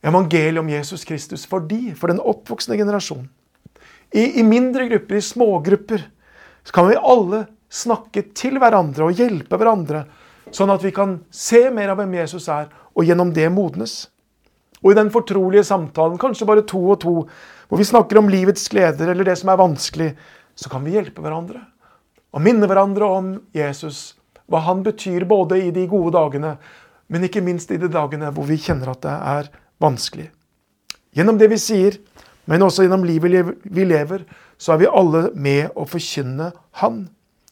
Evangeliet 0.06 0.62
om 0.62 0.70
Jesus 0.70 1.06
Kristus 1.06 1.46
for 1.50 1.66
de, 1.66 1.94
for 1.98 2.12
den 2.12 2.22
oppvoksende 2.22 2.78
generasjon. 2.80 3.28
I, 4.14 4.40
I, 4.40 4.44
mindre 4.46 4.88
grupper, 4.90 5.18
i 5.18 5.26
smågrupper, 5.26 6.06
så 6.66 6.74
kan 6.74 6.90
vi 6.90 6.98
alle 6.98 7.46
snakke 7.74 8.28
til 8.38 8.60
hverandre 8.62 9.10
og 9.10 9.20
hjelpe 9.20 9.58
hverandre, 9.60 10.06
sånn 10.54 10.72
at 10.72 10.86
vi 10.86 10.94
kan 10.96 11.18
se 11.34 11.66
mer 11.74 11.92
av 11.92 12.00
hvem 12.00 12.14
Jesus 12.22 12.48
er, 12.54 12.70
og 12.96 13.04
gjennom 13.06 13.34
det 13.36 13.50
modnes. 13.52 14.06
Og 14.86 14.94
i 14.94 14.98
den 14.98 15.10
fortrolige 15.12 15.66
samtalen, 15.68 16.20
kanskje 16.22 16.48
bare 16.48 16.64
to 16.70 16.80
og 16.86 17.00
to, 17.02 17.16
hvor 17.68 17.82
vi 17.82 17.88
snakker 17.90 18.22
om 18.22 18.30
livets 18.30 18.70
gleder 18.72 19.12
eller 19.12 19.28
det 19.28 19.36
som 19.42 19.50
er 19.52 19.60
vanskelig, 19.60 20.12
så 20.56 20.72
kan 20.72 20.86
vi 20.86 20.96
hjelpe 20.96 21.24
hverandre 21.24 21.62
og 22.36 22.44
minne 22.44 22.68
hverandre 22.68 23.08
om 23.08 23.28
Jesus. 23.56 24.16
Hva 24.52 24.60
han 24.68 24.84
betyr 24.86 25.24
både 25.28 25.62
i 25.64 25.72
de 25.74 25.86
gode 25.90 26.12
dagene, 26.18 26.56
men 27.08 27.26
ikke 27.26 27.44
minst 27.44 27.72
i 27.72 27.80
de 27.80 27.88
dagene 27.92 28.32
hvor 28.36 28.48
vi 28.50 28.60
kjenner 28.60 28.92
at 28.92 29.02
det 29.06 29.14
er 29.16 29.50
vanskelig. 29.82 30.28
Gjennom 31.16 31.40
det 31.40 31.48
vi 31.54 31.60
sier, 31.62 31.98
men 32.46 32.66
også 32.66 32.86
gjennom 32.86 33.06
livet 33.08 33.56
vi 33.64 33.88
lever, 33.88 34.26
så 34.60 34.76
er 34.76 34.84
vi 34.84 34.92
alle 34.92 35.30
med 35.34 35.72
å 35.76 35.88
forkynne 35.90 36.52
Han. 36.84 37.06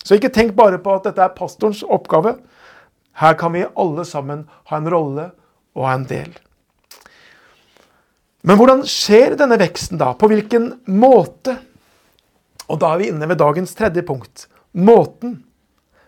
Så 0.03 0.17
ikke 0.17 0.33
tenk 0.35 0.51
bare 0.55 0.81
på 0.83 0.91
at 0.97 1.07
dette 1.07 1.23
er 1.23 1.35
pastorens 1.35 1.83
oppgave. 1.87 2.35
Her 3.15 3.37
kan 3.39 3.53
vi 3.55 3.63
alle 3.79 4.03
sammen 4.05 4.43
ha 4.69 4.79
en 4.79 4.89
rolle 4.91 5.29
og 5.77 5.87
ha 5.87 5.93
en 5.95 6.07
del. 6.09 6.33
Men 8.43 8.59
hvordan 8.59 8.83
skjer 8.89 9.37
denne 9.39 9.55
veksten 9.61 10.01
da? 10.01 10.11
På 10.19 10.27
hvilken 10.27 10.73
måte? 10.91 11.55
Og 12.71 12.79
da 12.81 12.93
er 12.93 13.01
vi 13.01 13.11
inne 13.11 13.27
ved 13.29 13.41
dagens 13.41 13.75
tredje 13.77 14.03
punkt 14.07 14.47
måten. 14.73 15.41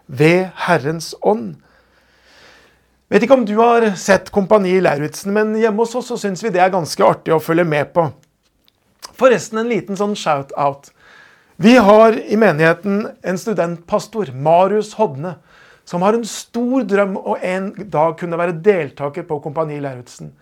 Ved 0.05 0.51
Herrens 0.67 1.13
ånd. 1.21 1.55
Vet 3.09 3.25
ikke 3.25 3.37
om 3.37 3.45
du 3.45 3.55
har 3.59 3.85
sett 4.01 4.31
Kompani 4.33 4.79
Lauritzen, 4.81 5.33
men 5.33 5.53
hjemme 5.57 5.83
hos 5.83 5.93
oss 5.97 6.09
så 6.09 6.17
syns 6.19 6.41
vi 6.43 6.51
det 6.53 6.61
er 6.61 6.73
ganske 6.73 7.05
artig 7.05 7.33
å 7.35 7.41
følge 7.41 7.65
med 7.67 7.91
på. 7.93 8.07
Forresten 9.15 9.61
en 9.61 9.69
liten 9.69 9.97
sånn 9.97 10.15
shout-out. 10.17 10.89
Vi 11.61 11.77
har 11.79 12.17
i 12.17 12.35
menigheten 12.35 13.05
en 13.23 13.37
studentpastor, 13.39 14.33
Marius 14.33 14.95
Hodne, 14.99 15.37
som 15.85 16.01
har 16.03 16.17
en 16.17 16.25
stor 16.27 16.83
drøm 16.89 17.13
å 17.21 17.37
en 17.45 17.69
dag 17.93 18.17
kunne 18.19 18.39
være 18.41 18.57
deltaker 18.65 19.23
på 19.29 19.37
Kompani 19.43 19.77
Lauritzen. 19.79 20.33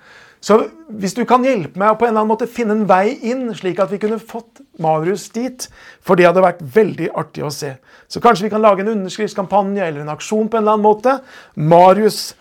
Så 0.44 0.58
hvis 0.92 1.16
du 1.16 1.22
kan 1.28 1.46
hjelpe 1.48 1.80
meg 1.80 1.94
å 1.94 1.96
på 1.96 2.04
en 2.04 2.12
eller 2.12 2.26
annen 2.26 2.34
måte 2.34 2.50
finne 2.52 2.76
en 2.76 2.88
vei 2.88 3.16
inn, 3.32 3.46
slik 3.56 3.80
at 3.80 3.92
vi 3.94 4.00
kunne 4.02 4.20
fått 4.20 4.60
Marius 4.84 5.30
dit, 5.32 5.70
for 6.04 6.20
det 6.20 6.28
hadde 6.28 6.44
vært 6.44 6.60
veldig 6.76 7.08
artig 7.16 7.46
å 7.48 7.52
se. 7.54 7.78
Så 8.12 8.20
kanskje 8.24 8.50
vi 8.50 8.52
kan 8.52 8.64
lage 8.64 8.84
en 8.84 8.92
underskriftskampanje 8.98 9.86
eller 9.86 10.04
en 10.04 10.12
aksjon 10.12 10.50
på 10.52 10.60
en 10.60 10.66
eller 10.66 10.76
annen 10.76 10.84
måte. 10.84 11.16
Marius 11.56 12.34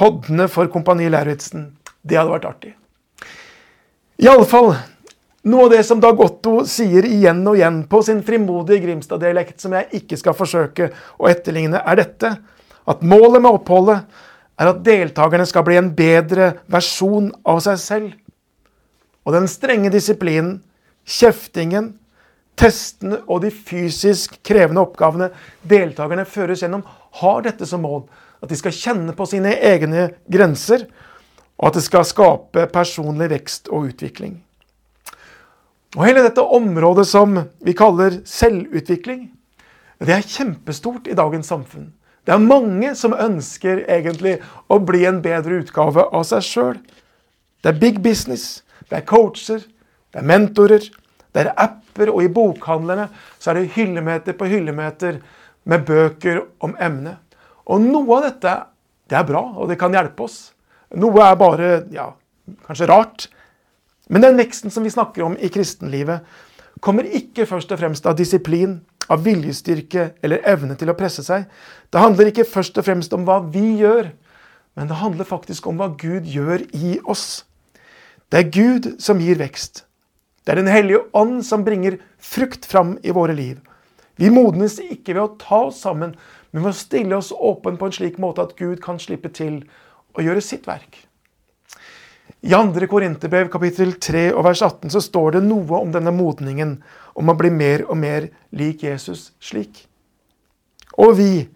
Hodne 0.00 0.48
for 0.50 0.66
Kompani 0.74 1.06
Lauritzen. 1.14 1.68
Det 2.02 2.18
hadde 2.18 2.34
vært 2.34 2.50
artig. 2.50 2.74
I 4.18 4.26
alle 4.30 4.50
fall, 4.50 4.72
noe 5.46 5.68
av 5.68 5.76
det 5.76 5.84
som 5.86 6.02
Dag 6.02 6.18
Otto 6.26 6.56
sier 6.66 7.06
igjen 7.06 7.46
og 7.46 7.60
igjen 7.60 7.84
på 7.90 8.02
sin 8.02 8.26
frimodige 8.26 8.82
Grimstad-dialekt, 8.82 9.60
som 9.62 9.78
jeg 9.78 10.02
ikke 10.02 10.18
skal 10.18 10.34
forsøke 10.34 10.90
å 11.22 11.30
etterligne, 11.30 11.78
er 11.78 12.02
dette. 12.02 12.34
At 12.90 13.06
målet 13.06 13.38
med 13.38 13.54
oppholdet 13.60 14.24
er 14.60 14.70
at 14.70 14.84
deltakerne 14.86 15.46
skal 15.48 15.64
bli 15.66 15.78
en 15.80 15.90
bedre 15.96 16.52
versjon 16.70 17.32
av 17.48 17.60
seg 17.64 17.80
selv. 17.82 18.12
Og 19.24 19.34
den 19.34 19.48
strenge 19.50 19.90
disiplinen, 19.92 20.58
kjeftingen, 21.04 21.94
testene 22.58 23.20
og 23.26 23.42
de 23.42 23.50
fysisk 23.50 24.36
krevende 24.46 24.84
oppgavene 24.84 25.30
deltakerne 25.66 26.26
føres 26.28 26.62
gjennom, 26.62 26.84
har 27.20 27.42
dette 27.46 27.66
som 27.66 27.82
mål. 27.82 28.04
At 28.44 28.52
de 28.52 28.58
skal 28.58 28.76
kjenne 28.76 29.14
på 29.16 29.26
sine 29.28 29.54
egne 29.64 30.10
grenser, 30.30 30.86
og 31.58 31.70
at 31.70 31.78
det 31.78 31.84
skal 31.86 32.06
skape 32.06 32.66
personlig 32.72 33.30
vekst 33.32 33.70
og 33.72 33.90
utvikling. 33.92 34.36
Og 35.94 36.02
Hele 36.08 36.24
dette 36.26 36.42
området 36.42 37.06
som 37.06 37.36
vi 37.62 37.74
kaller 37.78 38.20
selvutvikling, 38.26 39.28
det 40.04 40.12
er 40.12 40.26
kjempestort 40.26 41.06
i 41.08 41.14
dagens 41.16 41.48
samfunn. 41.48 41.92
Det 42.24 42.32
er 42.32 42.40
mange 42.40 42.94
som 42.96 43.12
ønsker 43.12 43.84
egentlig 43.84 44.38
å 44.72 44.78
bli 44.80 45.04
en 45.08 45.20
bedre 45.24 45.60
utgave 45.60 46.06
av 46.08 46.24
seg 46.28 46.44
sjøl. 46.46 46.78
Det 47.60 47.72
er 47.72 47.80
big 47.80 48.00
business, 48.04 48.62
det 48.88 49.00
er 49.00 49.08
coacher, 49.08 49.64
det 50.12 50.22
er 50.22 50.28
mentorer, 50.28 50.86
det 51.34 51.44
er 51.44 51.52
apper, 51.52 52.10
og 52.12 52.24
i 52.24 52.32
bokhandlerne 52.32 53.08
så 53.38 53.52
er 53.52 53.60
det 53.60 53.74
hyllemeter 53.76 54.36
på 54.38 54.48
hyllemeter 54.48 55.20
med 55.68 55.84
bøker 55.88 56.42
om 56.64 56.74
emnet. 56.80 57.20
Og 57.68 57.80
noe 57.84 58.18
av 58.18 58.26
dette 58.28 58.56
det 59.10 59.18
er 59.18 59.28
bra, 59.28 59.42
og 59.60 59.68
det 59.68 59.78
kan 59.80 59.92
hjelpe 59.92 60.24
oss. 60.24 60.38
Noe 60.96 61.24
er 61.26 61.36
bare 61.40 61.70
ja, 61.92 62.08
kanskje 62.66 62.88
rart. 62.88 63.28
Men 64.08 64.24
den 64.24 64.38
veksten 64.40 64.72
som 64.72 64.84
vi 64.84 64.92
snakker 64.92 65.26
om 65.26 65.36
i 65.36 65.50
kristenlivet, 65.52 66.24
kommer 66.84 67.08
ikke 67.08 67.46
først 67.48 67.72
og 67.72 67.80
fremst 67.80 68.06
av 68.08 68.16
disiplin 68.18 68.78
av 69.12 69.24
viljestyrke 69.24 70.10
eller 70.24 70.44
evne 70.48 70.76
til 70.80 70.90
å 70.90 70.96
presse 70.98 71.24
seg. 71.26 71.46
Det 71.92 72.00
handler 72.00 72.30
ikke 72.30 72.46
først 72.48 72.78
og 72.80 72.86
fremst 72.86 73.16
om 73.16 73.26
hva 73.28 73.40
vi 73.52 73.80
gjør, 73.82 74.12
men 74.74 74.90
det 74.90 75.00
handler 75.00 75.28
faktisk 75.28 75.66
om 75.70 75.78
hva 75.80 75.90
Gud 75.98 76.26
gjør 76.30 76.64
i 76.74 76.98
oss. 77.04 77.44
Det 78.32 78.40
er 78.40 78.50
Gud 78.54 78.88
som 79.02 79.20
gir 79.22 79.38
vekst. 79.38 79.84
Det 80.44 80.52
er 80.52 80.60
Den 80.60 80.72
hellige 80.72 81.04
ånd 81.12 81.44
som 81.44 81.64
bringer 81.64 81.98
frukt 82.18 82.66
fram 82.66 82.98
i 83.02 83.14
våre 83.14 83.34
liv. 83.36 83.60
Vi 84.16 84.30
modnes 84.30 84.78
ikke 84.78 85.14
ved 85.14 85.22
å 85.22 85.36
ta 85.40 85.62
oss 85.68 85.80
sammen, 85.82 86.14
men 86.52 86.62
ved 86.62 86.74
å 86.74 86.78
stille 86.78 87.16
oss 87.16 87.32
åpen 87.32 87.78
på 87.78 87.88
en 87.88 87.96
slik 87.96 88.18
måte 88.22 88.44
at 88.44 88.56
Gud 88.56 88.82
kan 88.82 89.00
slippe 89.00 89.32
til 89.34 89.64
å 90.14 90.22
gjøre 90.22 90.42
sitt 90.44 90.68
verk. 90.68 91.06
I 92.44 92.50
2. 92.50 92.86
Korinterbrev 92.92 93.48
kapittel 93.48 93.94
3 93.96 94.26
og 94.34 94.42
vers 94.44 94.60
18 94.60 94.90
så 94.92 95.00
står 95.00 95.38
det 95.38 95.40
noe 95.46 95.78
om 95.78 95.92
denne 95.94 96.12
modningen, 96.12 96.74
om 97.16 97.30
å 97.32 97.34
bli 97.38 97.48
mer 97.48 97.86
og 97.88 97.96
mer 97.96 98.26
lik 98.52 98.82
Jesus 98.84 99.30
slik. 99.40 99.86
Og 101.00 101.14
vi, 101.16 101.46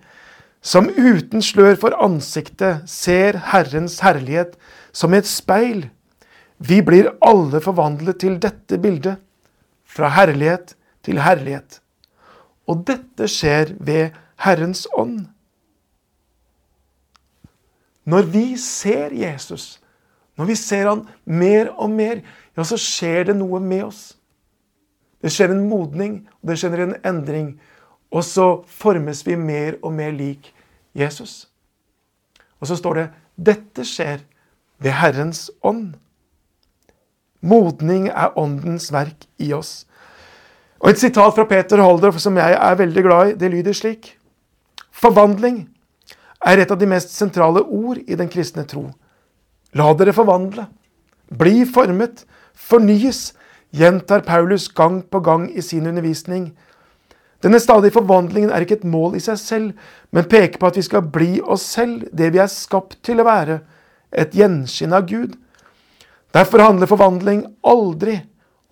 som 0.65 0.89
uten 0.89 1.45
slør 1.45 1.77
for 1.83 1.93
ansiktet 2.01 2.89
ser 2.89 3.37
Herrens 3.51 3.99
herlighet 4.01 4.55
som 4.97 5.13
et 5.13 5.29
speil, 5.29 5.91
vi 6.57 6.81
blir 6.81 7.11
alle 7.21 7.61
forvandlet 7.61 8.23
til 8.23 8.39
dette 8.41 8.79
bildet, 8.81 9.21
fra 9.85 10.09
herlighet 10.17 10.73
til 11.05 11.21
herlighet. 11.21 11.83
Og 12.65 12.87
dette 12.89 13.29
skjer 13.29 13.75
ved 13.77 14.17
Herrens 14.41 14.87
ånd. 14.97 15.27
Når 18.09 18.33
vi 18.33 18.47
ser 18.57 19.13
Jesus, 19.13 19.78
når 20.39 20.49
vi 20.53 20.57
ser 20.59 20.87
han 20.87 21.03
mer 21.27 21.73
og 21.75 21.91
mer, 21.91 22.23
ja, 22.55 22.65
så 22.65 22.79
skjer 22.79 23.29
det 23.31 23.37
noe 23.41 23.61
med 23.63 23.89
oss. 23.89 24.03
Det 25.19 25.33
skjer 25.35 25.51
en 25.51 25.67
modning, 25.67 26.21
og 26.39 26.51
det 26.51 26.59
skjer 26.61 26.85
en 26.85 26.97
endring. 27.07 27.57
Og 28.15 28.23
så 28.25 28.47
formes 28.71 29.25
vi 29.27 29.35
mer 29.37 29.77
og 29.83 29.93
mer 29.99 30.15
lik 30.15 30.53
Jesus. 30.97 31.49
Og 32.63 32.71
så 32.71 32.79
står 32.79 33.01
det 33.01 33.09
dette 33.39 33.85
skjer 33.87 34.23
ved 34.83 34.95
Herrens 34.99 35.49
ånd. 35.67 35.97
Modning 37.43 38.09
er 38.11 38.39
åndens 38.39 38.93
verk 38.95 39.27
i 39.43 39.53
oss. 39.55 39.87
Og 40.79 40.91
Et 40.91 40.99
sitat 40.99 41.35
fra 41.35 41.47
Peter 41.51 41.83
Holdorf 41.83 42.19
som 42.23 42.39
jeg 42.39 42.55
er 42.55 42.79
veldig 42.79 43.03
glad 43.03 43.31
i, 43.31 43.35
det 43.35 43.51
lyder 43.51 43.75
slik. 43.75 44.15
Forvandling 44.95 45.67
er 46.47 46.63
et 46.63 46.71
av 46.71 46.79
de 46.79 46.87
mest 46.87 47.11
sentrale 47.15 47.63
ord 47.63 47.99
i 48.07 48.15
den 48.15 48.31
kristne 48.31 48.65
tro. 48.67 48.89
La 49.77 49.93
dere 49.95 50.15
forvandle. 50.17 50.67
Bli 51.29 51.65
formet. 51.69 52.25
Fornyes, 52.59 53.33
gjentar 53.71 54.25
Paulus 54.27 54.69
gang 54.69 55.03
på 55.03 55.21
gang 55.21 55.49
i 55.51 55.63
sin 55.63 55.87
undervisning. 55.87 56.51
Denne 57.45 57.61
stadige 57.63 57.95
forvandlingen 57.95 58.51
er 58.51 58.65
ikke 58.65 58.81
et 58.81 58.89
mål 58.89 59.15
i 59.15 59.23
seg 59.23 59.39
selv, 59.39 59.91
men 60.11 60.27
peker 60.27 60.59
på 60.59 60.71
at 60.71 60.79
vi 60.79 60.83
skal 60.83 61.05
bli 61.07 61.37
oss 61.41 61.67
selv, 61.77 62.09
det 62.11 62.33
vi 62.35 62.41
er 62.43 62.51
skapt 62.51 62.99
til 63.07 63.23
å 63.23 63.29
være, 63.29 63.61
et 64.11 64.35
gjenskinn 64.35 64.97
av 64.97 65.07
Gud. 65.07 65.37
Derfor 66.35 66.65
handler 66.65 66.91
forvandling 66.91 67.45
aldri 67.63 68.19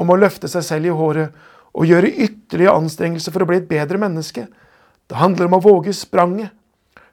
om 0.00 0.10
å 0.10 0.18
løfte 0.18 0.48
seg 0.50 0.64
selv 0.66 0.90
i 0.90 0.96
håret 0.96 1.36
og 1.76 1.86
gjøre 1.86 2.10
ytterligere 2.10 2.74
anstrengelser 2.80 3.34
for 3.34 3.44
å 3.44 3.48
bli 3.48 3.60
et 3.60 3.68
bedre 3.70 4.00
menneske. 4.00 4.46
Det 5.06 5.20
handler 5.20 5.46
om 5.46 5.58
å 5.58 5.64
våge 5.64 5.94
spranget. 5.94 6.50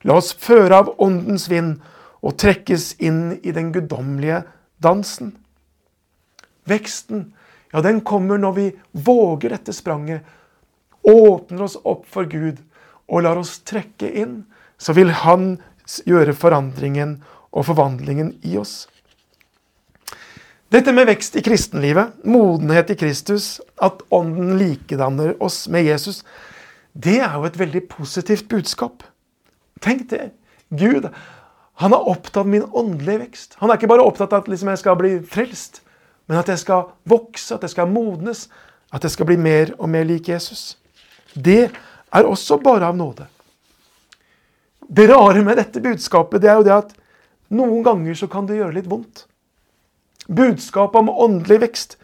La 0.04 0.17
oss 0.17 0.34
føre 0.34 0.82
av 0.82 0.96
åndens 1.04 1.46
vind 1.52 1.84
og 2.23 2.38
trekkes 2.39 2.93
inn 3.03 3.39
i 3.43 3.51
den 3.55 3.73
guddommelige 3.75 4.43
dansen. 4.83 5.33
Veksten, 6.69 7.33
ja, 7.73 7.81
den 7.83 7.99
kommer 8.07 8.39
når 8.39 8.55
vi 8.55 8.69
våger 8.91 9.51
dette 9.51 9.75
spranget 9.75 10.23
åpner 11.03 11.62
oss 11.62 11.77
opp 11.83 12.07
for 12.09 12.27
Gud 12.31 12.62
og 13.12 13.25
lar 13.25 13.39
oss 13.39 13.59
trekke 13.67 14.09
inn, 14.23 14.43
så 14.79 14.95
vil 14.95 15.12
Han 15.23 15.57
gjøre 16.07 16.36
forandringen 16.36 17.17
og 17.51 17.67
forvandlingen 17.67 18.33
i 18.47 18.55
oss. 18.57 18.88
Dette 20.73 20.93
med 20.95 21.05
vekst 21.05 21.36
i 21.38 21.43
kristenlivet, 21.45 22.15
modenhet 22.25 22.89
i 22.89 22.97
Kristus, 22.97 23.59
at 23.77 24.01
Ånden 24.09 24.55
likedanner 24.57 25.36
oss 25.43 25.67
med 25.69 25.86
Jesus, 25.86 26.23
det 26.93 27.19
er 27.21 27.36
jo 27.36 27.45
et 27.45 27.59
veldig 27.59 27.83
positivt 27.91 28.47
budskap. 28.49 29.03
Tenk 29.83 30.07
det. 30.09 30.31
Gud 30.73 31.12
han 31.81 31.93
er 31.95 32.09
opptatt 32.09 32.43
av 32.43 32.47
min 32.47 32.65
åndelige 32.69 33.23
vekst. 33.23 33.55
Han 33.62 33.71
er 33.71 33.79
ikke 33.79 33.89
bare 33.89 34.05
opptatt 34.05 34.33
av 34.33 34.43
at 34.43 34.51
liksom 34.51 34.69
jeg 34.69 34.81
skal 34.83 34.97
bli 34.99 35.15
frelst, 35.25 35.81
men 36.29 36.39
at 36.39 36.51
jeg 36.51 36.62
skal 36.62 36.91
vokse, 37.09 37.55
at 37.55 37.65
jeg 37.65 37.73
skal 37.73 37.89
modnes, 37.89 38.45
at 38.93 39.03
jeg 39.03 39.15
skal 39.15 39.27
bli 39.29 39.39
mer 39.41 39.73
og 39.79 39.89
mer 39.89 40.05
lik 40.07 40.29
Jesus. 40.29 40.77
Det 41.33 41.71
er 42.13 42.29
også 42.29 42.59
bare 42.62 42.91
av 42.91 42.97
nåde. 42.97 43.25
Det 44.88 45.07
rare 45.09 45.41
med 45.41 45.57
dette 45.57 45.81
budskapet 45.81 46.43
det 46.43 46.51
er 46.51 46.59
jo 46.59 46.67
det 46.67 46.75
at 46.75 46.93
noen 47.53 47.81
ganger 47.86 48.17
så 48.17 48.29
kan 48.29 48.45
det 48.45 48.59
gjøre 48.59 48.77
litt 48.77 48.89
vondt. 48.89 49.25
Budskapet 50.29 51.01
om 51.01 51.09
åndelig 51.09 51.59
vekst 51.65 51.97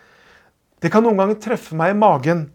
det 0.80 0.90
kan 0.92 1.04
noen 1.04 1.20
ganger 1.20 1.40
treffe 1.44 1.76
meg 1.78 1.94
i 1.94 2.00
magen 2.00 2.46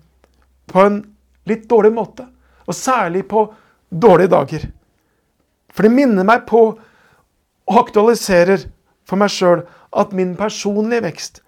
på 0.71 0.81
en 0.81 1.03
litt 1.49 1.67
dårlig 1.69 1.93
måte. 1.93 2.27
Og 2.65 2.77
særlig 2.77 3.27
på 3.29 3.45
dårlige 3.93 4.33
dager. 4.33 4.65
For 5.75 5.85
det 5.85 5.93
minner 5.93 6.25
meg 6.25 6.47
på 6.49 6.63
og 7.71 7.81
aktualiserer 7.87 8.67
for 9.09 9.21
meg 9.21 9.33
sjøl 9.33 9.65
at 9.95 10.13
min 10.17 10.35
personlige 10.37 11.05
vekst 11.05 11.41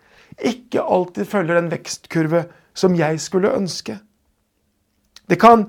ikke 0.44 0.82
alltid 0.82 1.28
følger 1.28 1.60
den 1.60 1.70
vekstkurve 1.72 2.44
som 2.76 2.96
jeg 2.96 3.20
skulle 3.20 3.54
ønske. 3.56 3.98
Det 5.28 5.38
kan 5.40 5.64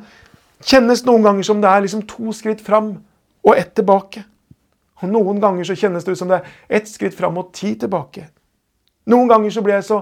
kjennes 0.64 1.06
noen 1.08 1.24
ganger 1.24 1.48
som 1.48 1.62
det 1.62 1.70
er 1.72 1.86
liksom 1.86 2.04
to 2.10 2.34
skritt 2.36 2.62
fram 2.64 2.98
og 3.48 3.56
ett 3.56 3.74
tilbake. 3.78 4.26
Og 5.02 5.12
Noen 5.14 5.40
ganger 5.42 5.68
så 5.68 5.78
kjennes 5.78 6.04
det 6.04 6.16
ut 6.16 6.20
som 6.20 6.32
det 6.32 6.42
er 6.42 6.80
ett 6.80 6.90
skritt 6.90 7.16
fram 7.16 7.38
og 7.38 7.52
ti 7.56 7.76
tilbake. 7.80 8.28
Noen 9.08 9.30
ganger 9.30 9.54
så 9.54 9.64
blir 9.64 9.78
jeg 9.78 9.88
så 9.88 10.02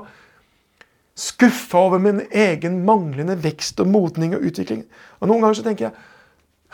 skuffa 1.15 1.85
over 1.87 2.01
min 2.01 2.23
egen 2.31 2.81
manglende 2.87 3.37
vekst 3.43 3.79
og 3.83 3.91
modning 3.91 4.35
og 4.35 4.47
utvikling. 4.47 4.85
Og 5.19 5.29
Noen 5.29 5.43
ganger 5.43 5.59
så 5.59 5.65
tenker 5.67 5.89
jeg 5.89 5.97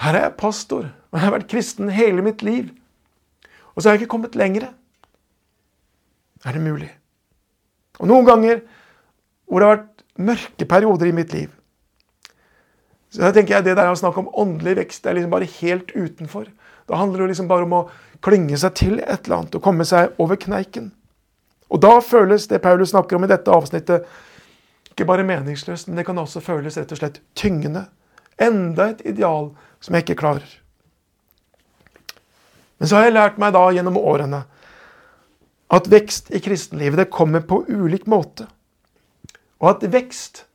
her 0.01 0.17
er 0.17 0.23
jeg 0.29 0.37
pastor, 0.39 0.87
og 1.11 1.17
jeg 1.17 1.25
har 1.27 1.33
vært 1.35 1.49
kristen 1.51 1.91
hele 1.93 2.23
mitt 2.25 2.41
liv. 2.41 2.71
Og 3.75 3.81
så 3.81 3.89
har 3.89 3.95
jeg 3.95 4.03
ikke 4.03 4.15
kommet 4.15 4.35
lenger. 4.35 4.69
Er 6.45 6.57
det 6.57 6.61
mulig? 6.63 6.91
Og 7.99 8.09
Noen 8.09 8.27
ganger 8.27 8.61
hvor 9.45 9.61
det 9.61 9.67
har 9.67 9.77
vært 9.77 10.05
mørke 10.21 10.67
perioder 10.67 11.09
i 11.09 11.15
mitt 11.15 11.33
liv, 11.35 11.49
så 13.11 13.25
da 13.25 13.33
tenker 13.35 13.57
jeg 13.57 13.65
Det 13.65 13.75
der 13.75 13.91
å 13.91 13.99
snakke 13.99 14.23
om 14.23 14.31
åndelig 14.39 14.77
vekst 14.79 15.03
det 15.03 15.11
er 15.11 15.19
liksom 15.19 15.33
bare 15.33 15.49
helt 15.59 15.91
utenfor. 15.91 16.47
Da 16.87 16.99
handler 16.99 17.25
det 17.25 17.33
liksom 17.33 17.49
bare 17.49 17.67
om 17.67 17.75
å 17.75 17.85
klynge 18.23 18.57
seg 18.57 18.75
til 18.77 18.99
et 18.99 19.25
eller 19.25 19.41
annet 19.41 19.57
og 19.57 19.63
komme 19.65 19.85
seg 19.87 20.15
over 20.21 20.39
kneiken. 20.39 20.91
Og 21.71 21.81
da 21.83 21.97
føles 22.03 22.47
det 22.51 22.61
Paulus 22.63 22.91
snakker 22.91 23.17
om 23.17 23.25
i 23.25 23.31
dette 23.31 23.51
avsnittet, 23.51 24.07
ikke 24.91 25.07
bare 25.07 25.27
meningsløst, 25.27 25.87
men 25.87 25.99
det 25.99 26.05
kan 26.07 26.19
også 26.19 26.43
føles 26.43 26.75
rett 26.79 26.91
og 26.91 26.99
slett 26.99 27.21
tyngende. 27.35 27.85
Enda 28.39 28.89
et 28.91 29.05
ideal 29.07 29.53
som 29.79 29.95
jeg 29.95 30.05
ikke 30.05 30.19
klarer. 30.23 30.60
Men 32.81 32.89
så 32.89 32.97
har 32.97 33.03
jeg 33.05 33.13
lært 33.13 33.35
meg 33.37 33.53
da 33.53 33.67
gjennom 33.69 33.99
årene 34.01 34.39
at 35.71 35.85
vekst 35.87 36.31
i 36.33 36.39
kristenlivet 36.41 36.97
det 36.97 37.11
kommer 37.13 37.43
på 37.45 37.59
ulik 37.69 38.07
måte. 38.09 38.47
Og 39.61 39.75
at 39.75 39.85
vekst 39.93 40.47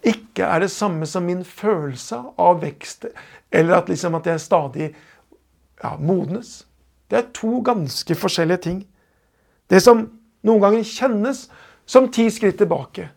ikke 0.00 0.48
er 0.48 0.64
det 0.64 0.70
samme 0.72 1.04
som 1.06 1.26
min 1.28 1.42
følelse 1.44 2.22
av 2.40 2.62
vekst, 2.62 3.04
eller 3.52 3.82
at, 3.82 3.90
liksom 3.92 4.16
at 4.16 4.30
jeg 4.30 4.40
stadig 4.40 4.88
ja, 4.88 5.92
modnes. 6.00 6.62
Det 7.10 7.20
er 7.20 7.28
to 7.36 7.60
ganske 7.60 8.16
forskjellige 8.16 8.64
ting. 8.70 8.80
Det 9.68 9.82
som 9.84 10.06
noen 10.46 10.64
ganger 10.64 10.88
kjennes 10.88 11.44
som 11.84 12.08
ti 12.08 12.30
skritt 12.32 12.56
tilbake, 12.62 13.10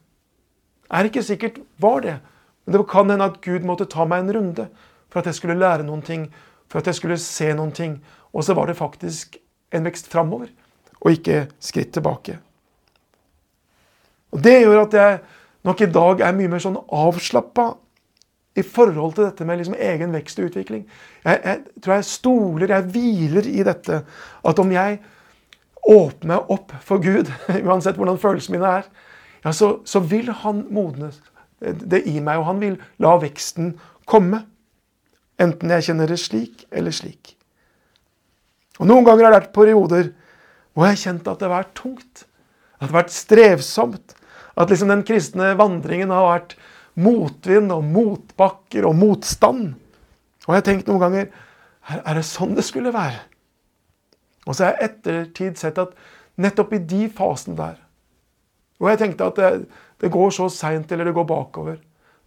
er 0.91 1.07
ikke 1.07 1.23
sikkert 1.23 1.63
var 1.79 2.03
det. 2.03 2.19
Men 2.65 2.75
det 2.75 2.85
kan 2.91 3.09
hende 3.15 3.31
at 3.31 3.39
Gud 3.47 3.63
måtte 3.63 3.87
ta 3.87 4.03
meg 4.03 4.25
en 4.25 4.35
runde 4.41 4.67
for 5.07 5.21
at 5.21 5.31
jeg 5.31 5.39
skulle 5.39 5.61
lære 5.61 5.87
noen 5.87 6.03
ting, 6.05 6.27
for 6.69 6.81
at 6.81 6.89
jeg 6.89 6.99
skulle 6.99 7.17
se 7.21 7.49
noen 7.53 7.73
ting. 7.75 7.97
Og 8.33 8.45
så 8.45 8.55
var 8.57 8.69
det 8.69 8.77
faktisk 8.77 9.37
en 9.73 9.85
vekst 9.85 10.09
framover, 10.11 10.49
og 10.99 11.11
ikke 11.11 11.47
skritt 11.59 11.93
tilbake. 11.93 12.39
Og 14.31 14.43
Det 14.43 14.59
gjør 14.61 14.81
at 14.85 14.93
jeg 14.93 15.19
nok 15.65 15.81
i 15.81 15.91
dag 15.91 16.21
er 16.21 16.35
mye 16.37 16.51
mer 16.51 16.61
sånn 16.63 16.77
avslappa 16.77 17.71
i 18.57 18.63
forhold 18.65 19.15
til 19.15 19.25
dette 19.27 19.45
med 19.45 19.59
liksom 19.59 19.77
egen 19.79 20.13
vekst 20.13 20.39
og 20.41 20.49
utvikling. 20.49 20.83
Jeg, 21.23 21.39
jeg, 21.43 21.81
tror 21.81 21.93
jeg 21.93 22.09
stoler, 22.09 22.73
jeg 22.73 22.91
hviler 22.93 23.49
i 23.49 23.63
dette. 23.65 24.01
At 24.45 24.61
om 24.61 24.71
jeg 24.73 24.99
åpner 25.89 26.35
meg 26.35 26.53
opp 26.53 26.73
for 26.85 27.01
Gud, 27.01 27.31
uansett 27.69 27.97
hvordan 27.97 28.21
følelsene 28.21 28.57
mine 28.57 28.73
er, 28.81 28.89
ja, 29.45 29.53
så, 29.55 29.79
så 29.87 30.01
vil 30.03 30.31
Han 30.43 30.65
modne 30.69 31.13
det 31.59 32.03
i 32.07 32.19
meg, 32.23 32.39
og 32.39 32.45
han 32.45 32.61
vil 32.61 32.75
la 33.03 33.17
veksten 33.19 33.73
komme. 34.07 34.43
Enten 35.39 35.71
jeg 35.71 35.89
kjenner 35.89 36.09
det 36.11 36.19
slik 36.19 36.65
eller 36.71 36.95
slik. 36.95 37.35
Og 38.79 38.87
Noen 38.87 39.05
ganger 39.07 39.27
har 39.27 39.33
det 39.33 39.41
vært 39.41 39.55
perioder 39.55 40.11
hvor 40.73 40.85
jeg 40.85 40.95
har 40.95 41.03
kjent 41.03 41.27
at 41.27 41.39
det 41.39 41.47
har 41.47 41.55
vært 41.57 41.75
tungt. 41.75 42.25
At 42.79 42.87
det 42.87 42.91
har 42.91 42.97
vært 43.01 43.15
strevsomt. 43.15 44.15
At 44.59 44.71
liksom 44.71 44.91
den 44.91 45.05
kristne 45.07 45.53
vandringen 45.59 46.13
har 46.13 46.27
vært 46.27 46.55
motvind 46.99 47.71
og 47.75 47.85
motbakker 47.87 48.87
og 48.87 48.95
motstand. 48.99 49.73
Og 50.47 50.53
jeg 50.53 50.61
har 50.61 50.67
tenkt 50.67 50.89
noen 50.89 51.03
ganger 51.03 51.29
er 51.89 52.17
det 52.19 52.25
sånn 52.27 52.55
det 52.57 52.65
skulle 52.67 52.93
være? 52.93 53.21
Og 54.45 54.55
så 54.55 54.65
har 54.65 54.75
jeg 54.75 54.89
ettertid 54.89 55.59
sett 55.59 55.79
at 55.81 55.95
nettopp 56.39 56.73
i 56.75 56.81
de 56.89 57.07
fasene 57.13 57.57
der 57.57 57.77
Og 58.79 58.89
jeg 58.91 58.99
tenkte 59.01 59.27
at 59.27 59.39
det, 59.39 59.49
det 59.99 60.11
går 60.13 60.29
så 60.31 60.47
seint 60.53 60.91
eller 60.91 61.09
det 61.09 61.15
går 61.17 61.27
bakover. 61.27 61.79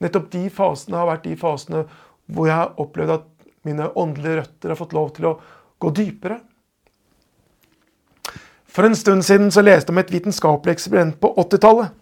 Nettopp 0.03 0.29
de 0.35 0.43
fasene 0.53 0.99
har 0.99 1.09
vært 1.09 1.25
de 1.25 1.37
fasene 1.39 1.87
hvor 2.33 2.49
jeg 2.49 2.59
har 2.59 2.81
opplevd 2.83 3.17
at 3.19 3.29
mine 3.69 3.89
åndelige 3.99 4.41
røtter 4.41 4.73
har 4.73 4.81
fått 4.81 4.97
lov 4.97 5.13
til 5.17 5.29
å 5.31 5.37
gå 5.83 5.93
dypere. 5.95 6.41
For 8.73 8.89
en 8.89 8.97
stund 8.97 9.25
siden 9.27 9.51
så 9.53 9.65
leste 9.65 9.91
jeg 9.91 9.97
om 9.97 10.01
et 10.01 10.13
vitenskapelig 10.15 10.73
eksperiment 10.77 11.19
på 11.21 11.35
80-tallet 11.43 11.99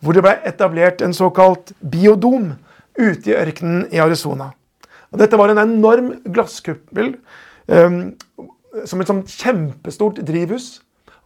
hvor 0.00 0.16
det 0.16 0.24
ble 0.24 0.32
etablert 0.48 1.02
en 1.04 1.12
såkalt 1.12 1.74
biodom 1.80 2.54
ute 2.96 3.32
i 3.32 3.36
ørkenen 3.36 3.82
i 3.92 4.00
Arizona. 4.00 4.50
Og 5.12 5.20
dette 5.20 5.36
var 5.36 5.52
en 5.52 5.60
enorm 5.60 6.14
glasskuppel 6.24 7.14
um, 7.66 7.98
som 8.86 9.02
et 9.02 9.10
sånt 9.10 9.34
kjempestort 9.34 10.22
drivhus. 10.26 10.78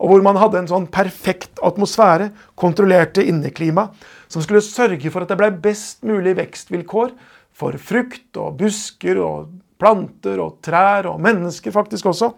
Og 0.03 0.11
hvor 0.11 0.25
man 0.27 0.39
hadde 0.41 0.59
en 0.59 0.71
sånn 0.71 0.89
perfekt 0.91 1.61
atmosfære, 1.63 2.33
kontrollerte 2.59 3.23
inneklima, 3.23 3.93
som 4.27 4.43
skulle 4.43 4.65
sørge 4.65 5.13
for 5.13 5.23
at 5.23 5.31
det 5.31 5.39
ble 5.39 5.53
best 5.63 6.03
mulig 6.07 6.35
vekstvilkår 6.41 7.15
for 7.55 7.77
frukt 7.79 8.37
og 8.41 8.59
busker 8.59 9.21
og 9.23 9.53
planter 9.81 10.41
og 10.43 10.59
trær 10.65 11.09
og 11.13 11.21
mennesker 11.23 11.75
faktisk 11.75 12.11
også. 12.11 12.31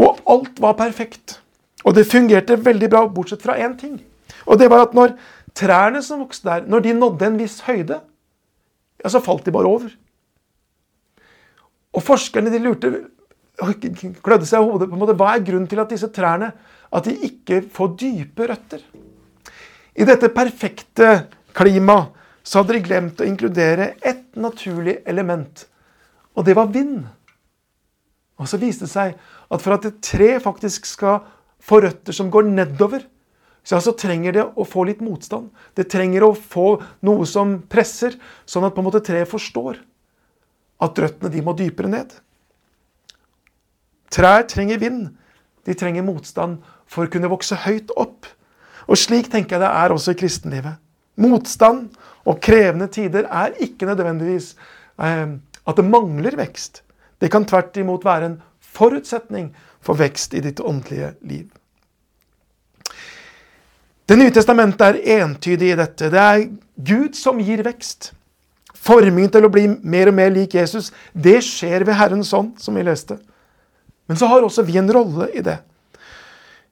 Og 0.00 0.20
alt 0.30 0.60
var 0.62 0.78
perfekt. 0.78 1.38
Og 1.84 1.96
det 1.96 2.08
fungerte 2.08 2.58
veldig 2.60 2.90
bra, 2.92 3.04
bortsett 3.08 3.42
fra 3.42 3.56
én 3.58 3.76
ting. 3.78 3.98
Og 4.46 4.58
det 4.60 4.68
var 4.70 4.84
at 4.84 4.94
når 4.96 5.16
trærne 5.56 6.02
som 6.04 6.22
vokste 6.22 6.48
der, 6.48 6.68
når 6.68 6.84
de 6.84 6.92
nådde 6.96 7.26
en 7.26 7.38
viss 7.40 7.60
høyde, 7.66 8.00
ja, 9.00 9.08
så 9.08 9.22
falt 9.24 9.46
de 9.46 9.54
bare 9.54 9.68
over. 9.68 9.90
Og 11.96 12.04
forskerne 12.04 12.52
de 12.52 12.60
lurte, 12.62 12.92
klødde 14.22 14.46
seg 14.48 14.60
i 14.60 14.68
hodet 14.70 14.88
på 14.88 14.96
en 14.96 15.02
måte, 15.02 15.16
hva 15.18 15.34
er 15.34 15.44
grunnen 15.44 15.68
til 15.68 15.80
at 15.82 15.90
disse 15.90 16.08
trærne 16.14 16.52
at 16.90 17.06
de 17.06 17.16
ikke 17.26 17.62
får 17.74 17.92
dype 18.00 18.46
røtter. 18.50 18.84
I 19.96 20.06
dette 20.06 20.30
perfekte 20.32 21.10
klimaet 21.56 22.16
så 22.50 22.58
hadde 22.58 22.74
de 22.74 22.82
glemt 22.82 23.20
å 23.22 23.26
inkludere 23.28 23.92
ett 24.02 24.34
naturlig 24.34 24.96
element, 25.06 25.68
og 26.34 26.46
det 26.48 26.56
var 26.58 26.72
vind. 26.74 27.04
Og 28.42 28.48
så 28.50 28.58
viste 28.58 28.88
det 28.88 28.90
seg 28.90 29.14
at 29.14 29.62
for 29.62 29.76
at 29.76 29.86
et 29.86 30.00
tre 30.02 30.32
faktisk 30.42 30.88
skal 30.88 31.20
få 31.62 31.78
røtter 31.84 32.16
som 32.16 32.32
går 32.32 32.48
nedover, 32.50 33.04
så 33.62 33.76
altså 33.76 33.92
trenger 33.94 34.34
det 34.34 34.46
å 34.56 34.66
få 34.66 34.86
litt 34.88 35.02
motstand. 35.04 35.50
Det 35.76 35.86
trenger 35.92 36.24
å 36.26 36.32
få 36.34 36.80
noe 37.06 37.28
som 37.28 37.58
presser, 37.70 38.16
sånn 38.48 38.66
at 38.66 38.74
på 38.74 38.82
en 38.82 38.88
måte 38.88 39.04
treet 39.04 39.30
forstår 39.30 39.78
at 40.80 41.00
røttene 41.04 41.30
de 41.30 41.44
må 41.44 41.54
dypere 41.54 41.92
ned. 41.92 42.14
Trær 44.10 44.48
trenger 44.50 44.80
vind. 44.82 45.10
De 45.68 45.76
trenger 45.76 46.02
motstand 46.02 46.64
for 46.88 47.06
å 47.06 47.12
kunne 47.12 47.30
vokse 47.30 47.62
høyt 47.68 47.92
opp. 48.00 48.26
Og 48.88 48.98
slik 48.98 49.28
tenker 49.30 49.58
jeg 49.58 49.68
det 49.68 49.74
er 49.84 49.94
også 49.94 50.16
i 50.16 50.18
kristenlivet. 50.24 50.80
Motstand 51.20 51.88
og 52.28 52.40
krevende 52.42 52.88
tider 52.92 53.28
er 53.28 53.56
ikke 53.60 53.88
nødvendigvis 53.88 54.54
eh, 55.00 55.36
at 55.66 55.76
det 55.76 55.86
mangler 55.86 56.36
vekst. 56.40 56.82
Det 57.20 57.30
kan 57.32 57.44
tvert 57.44 57.76
imot 57.76 58.04
være 58.04 58.30
en 58.30 58.38
forutsetning 58.60 59.50
for 59.84 59.98
vekst 60.00 60.34
i 60.34 60.42
ditt 60.44 60.60
åndelige 60.60 61.14
liv. 61.28 61.48
Det 64.10 64.16
nye 64.18 64.32
testamentet 64.34 64.98
er 64.98 65.22
entydig 65.22 65.68
i 65.70 65.78
dette. 65.78 66.08
Det 66.10 66.20
er 66.20 66.48
Gud 66.74 67.14
som 67.14 67.38
gir 67.38 67.62
vekst. 67.62 68.10
Formingen 68.74 69.30
til 69.30 69.44
å 69.46 69.52
bli 69.52 69.66
mer 69.68 70.10
og 70.10 70.16
mer 70.16 70.32
lik 70.34 70.56
Jesus, 70.56 70.88
det 71.12 71.42
skjer 71.44 71.84
ved 71.84 71.98
Herrens 71.98 72.32
ånd, 72.34 72.56
som 72.58 72.74
vi 72.74 72.82
leste. 72.86 73.18
Men 74.08 74.18
så 74.18 74.26
har 74.26 74.42
også 74.42 74.64
vi 74.66 74.78
en 74.80 74.90
rolle 74.90 75.28
i 75.36 75.44
det. 75.46 75.60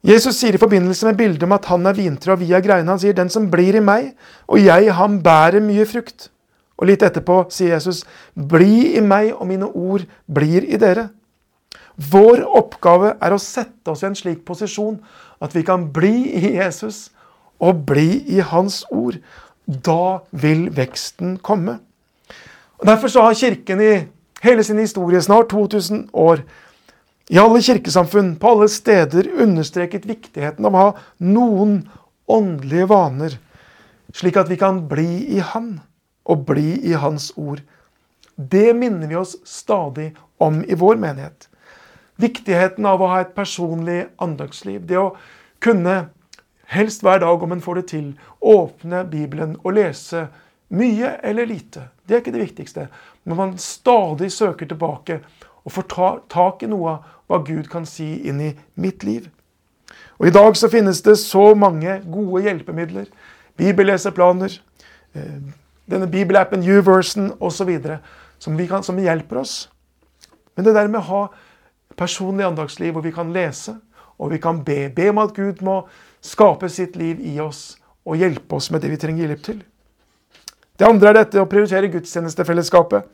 Jesus 0.07 0.39
sier 0.39 0.55
i 0.55 0.61
forbindelse 0.61 1.07
med 1.09 1.17
bildet 1.19 1.43
om 1.43 1.53
at 1.57 1.67
han 1.67 1.87
er 1.91 1.97
vintre 1.97 2.35
og 2.35 2.43
vi 2.43 2.53
er 2.55 2.63
greiene, 2.63 2.91
han 2.91 3.01
sier 3.03 3.13
'den 3.13 3.31
som 3.31 3.51
blir 3.51 3.77
i 3.77 3.81
meg, 3.81 4.15
og 4.47 4.61
jeg, 4.63 4.95
han 4.95 5.23
bærer 5.23 5.61
mye 5.61 5.85
frukt'. 5.85 6.29
Og 6.79 6.87
litt 6.87 7.03
etterpå 7.03 7.51
sier 7.51 7.75
Jesus 7.75 8.05
'bli 8.35 8.97
i 8.97 9.01
meg, 9.01 9.35
og 9.35 9.47
mine 9.47 9.67
ord 9.67 10.07
blir 10.27 10.63
i 10.63 10.77
dere'. 10.77 11.11
Vår 11.99 12.45
oppgave 12.47 13.17
er 13.21 13.35
å 13.35 13.41
sette 13.43 13.91
oss 13.91 14.03
i 14.03 14.07
en 14.07 14.15
slik 14.15 14.45
posisjon 14.47 15.01
at 15.43 15.55
vi 15.55 15.63
kan 15.63 15.89
bli 15.93 16.31
i 16.31 16.55
Jesus 16.55 17.11
og 17.59 17.85
bli 17.87 18.23
i 18.31 18.39
Hans 18.39 18.85
ord. 18.91 19.19
Da 19.67 20.21
vil 20.31 20.69
veksten 20.77 21.39
komme. 21.43 21.81
Og 22.79 22.87
Derfor 22.87 23.09
så 23.09 23.23
har 23.27 23.35
Kirken 23.35 23.81
i 23.81 24.07
hele 24.43 24.63
sin 24.63 24.79
historie, 24.79 25.21
snart 25.21 25.51
2000 25.51 26.09
år, 26.13 26.45
i 27.29 27.39
alle 27.39 27.61
kirkesamfunn, 27.63 28.37
på 28.41 28.49
alle 28.49 28.69
steder, 28.73 29.29
understreket 29.37 30.07
viktigheten 30.09 30.65
av 30.65 30.75
å 30.75 30.85
ha 30.87 30.93
noen 31.21 31.83
åndelige 32.29 32.89
vaner, 32.89 33.35
slik 34.17 34.39
at 34.41 34.49
vi 34.49 34.57
kan 34.61 34.87
bli 34.89 35.27
i 35.37 35.43
Han 35.45 35.81
og 36.29 36.47
bli 36.49 36.79
i 36.89 36.95
Hans 36.97 37.31
ord. 37.37 37.61
Det 38.37 38.73
minner 38.77 39.11
vi 39.11 39.19
oss 39.21 39.37
stadig 39.45 40.15
om 40.41 40.63
i 40.65 40.77
vår 40.79 40.97
menighet. 40.97 41.49
Viktigheten 42.17 42.87
av 42.89 43.03
å 43.03 43.11
ha 43.13 43.21
et 43.21 43.35
personlig 43.37 44.07
andagsliv. 44.17 44.87
Det 44.87 44.97
å 44.99 45.13
kunne 45.61 46.09
helst 46.73 47.05
hver 47.05 47.21
dag 47.21 47.43
om 47.43 47.53
en 47.53 47.63
får 47.65 47.81
det 47.81 47.87
til, 47.93 48.09
åpne 48.41 49.05
Bibelen 49.11 49.57
og 49.65 49.77
lese 49.77 50.29
mye 50.69 51.17
eller 51.25 51.49
lite. 51.49 51.89
Det 52.07 52.17
er 52.17 52.25
ikke 52.25 52.35
det 52.37 52.47
viktigste. 52.47 52.89
Men 53.25 53.37
man 53.37 53.55
stadig 53.61 54.33
søker 54.33 54.69
tilbake 54.69 55.21
og 55.65 55.73
får 55.73 55.89
ta, 55.93 56.11
tak 56.33 56.65
i 56.65 56.71
noe 56.73 56.97
hva 57.29 57.43
Gud 57.45 57.69
kan 57.71 57.87
si 57.87 58.09
inn 58.29 58.41
i 58.41 58.53
mitt 58.75 59.05
liv. 59.05 59.29
Og 60.19 60.29
I 60.29 60.35
dag 60.35 60.57
så 60.57 60.71
finnes 60.73 61.03
det 61.05 61.19
så 61.21 61.53
mange 61.55 62.01
gode 62.11 62.43
hjelpemidler. 62.43 63.07
Bibelleseplaner, 63.59 64.61
eh, 65.15 65.41
denne 65.91 66.09
bibelappen 66.11 66.65
YouVersion 66.65 67.33
osv. 67.41 67.71
Som, 68.39 68.59
som 68.83 68.99
hjelper 68.99 69.37
oss. 69.41 69.71
Men 70.57 70.65
det 70.65 70.75
der 70.75 70.89
med 70.89 71.01
å 71.01 71.09
ha 71.11 71.23
personlig 71.99 72.47
andagsliv 72.47 72.93
hvor 72.95 73.03
vi 73.03 73.15
kan 73.15 73.33
lese 73.35 73.77
og 74.19 74.33
vi 74.33 74.39
kan 74.43 74.65
be. 74.65 74.89
Be 74.95 75.11
om 75.11 75.21
at 75.23 75.35
Gud 75.35 75.63
må 75.63 75.83
skape 76.21 76.69
sitt 76.69 76.97
liv 76.97 77.21
i 77.23 77.39
oss 77.41 77.79
og 78.07 78.19
hjelpe 78.19 78.57
oss 78.57 78.71
med 78.71 78.83
det 78.83 78.91
vi 78.91 79.01
trenger 79.01 79.27
hjelp 79.27 79.45
til. 79.45 79.61
Det 80.79 80.87
andre 80.87 81.11
er 81.11 81.19
dette 81.21 81.43
å 81.43 81.49
prioritere 81.51 81.91
gudstjenestefellesskapet. 81.93 83.07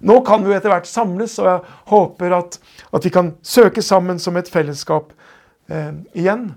Nå 0.00 0.20
kan 0.26 0.44
vi 0.44 0.54
etter 0.56 0.72
hvert 0.72 0.88
samles, 0.88 1.38
og 1.40 1.48
jeg 1.48 1.74
håper 1.92 2.36
at, 2.36 2.58
at 2.92 3.04
vi 3.04 3.12
kan 3.12 3.32
søke 3.42 3.82
sammen 3.82 4.18
som 4.22 4.36
et 4.36 4.50
fellesskap 4.52 5.12
eh, 5.70 5.92
igjen. 6.14 6.50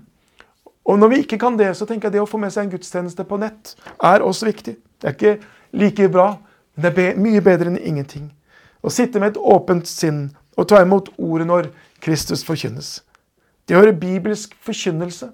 Og 0.84 0.98
når 0.98 1.12
vi 1.12 1.22
ikke 1.24 1.38
kan 1.38 1.56
det, 1.58 1.72
så 1.76 1.86
tenker 1.86 2.08
jeg 2.08 2.18
det 2.18 2.24
å 2.24 2.28
få 2.28 2.40
med 2.40 2.52
seg 2.52 2.66
en 2.66 2.74
gudstjeneste 2.74 3.24
på 3.28 3.38
nett 3.40 3.74
er 4.02 4.24
også 4.26 4.48
viktig. 4.48 4.76
Det 5.00 5.08
er 5.08 5.16
ikke 5.16 5.36
like 5.76 6.08
bra, 6.12 6.32
men 6.74 6.84
det 6.84 6.90
er 6.90 6.96
be 6.96 7.08
mye 7.22 7.42
bedre 7.44 7.70
enn 7.70 7.78
ingenting. 7.78 8.30
Å 8.82 8.92
sitte 8.92 9.20
med 9.20 9.34
et 9.34 9.40
åpent 9.40 9.88
sinn 9.88 10.30
og 10.56 10.68
ta 10.68 10.80
imot 10.82 11.12
ordet 11.16 11.46
når 11.48 11.70
Kristus 12.04 12.42
forkynnes. 12.44 13.00
Det 13.68 13.76
å 13.76 13.82
høre 13.84 13.96
bibelsk 13.96 14.56
forkynnelse 14.66 15.30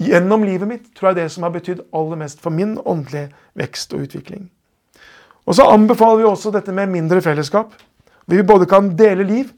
gjennom 0.00 0.44
livet 0.44 0.68
mitt 0.68 0.88
tror 0.96 1.10
jeg 1.10 1.16
er 1.16 1.22
det 1.22 1.32
som 1.34 1.46
har 1.46 1.54
betydd 1.54 1.84
aller 1.96 2.20
mest 2.20 2.40
for 2.42 2.52
min 2.54 2.76
åndelige 2.84 3.30
vekst 3.58 3.94
og 3.96 4.06
utvikling. 4.06 4.50
Og 5.50 5.56
så 5.58 5.66
anbefaler 5.66 6.20
vi 6.20 6.28
også 6.28 6.52
dette 6.54 6.70
med 6.70 6.92
mindre 6.92 7.18
fellesskap. 7.24 7.72
Vi 8.30 8.42
både 8.46 8.68
kan 8.70 8.92
dele 8.94 9.24
liv, 9.26 9.48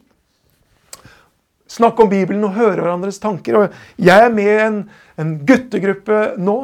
snakke 1.68 2.04
om 2.04 2.08
Bibelen 2.08 2.44
og 2.48 2.54
høre 2.56 2.80
hverandres 2.80 3.20
tanker. 3.20 3.58
Og 3.58 3.74
jeg 4.00 4.24
er 4.24 4.32
med 4.32 4.48
i 4.48 4.62
en, 4.64 4.78
en 5.20 5.34
guttegruppe 5.44 6.22
nå. 6.40 6.56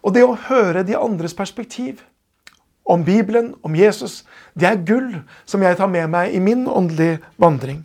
Og 0.00 0.16
det 0.16 0.24
å 0.24 0.38
høre 0.48 0.86
de 0.88 0.96
andres 0.96 1.36
perspektiv 1.36 2.00
om 2.88 3.04
Bibelen, 3.04 3.52
om 3.62 3.76
Jesus, 3.76 4.22
det 4.56 4.70
er 4.70 4.80
gull 4.88 5.20
som 5.44 5.62
jeg 5.62 5.76
tar 5.76 5.92
med 5.92 6.08
meg 6.16 6.32
i 6.32 6.40
min 6.40 6.64
åndelige 6.64 7.20
vandring. 7.36 7.84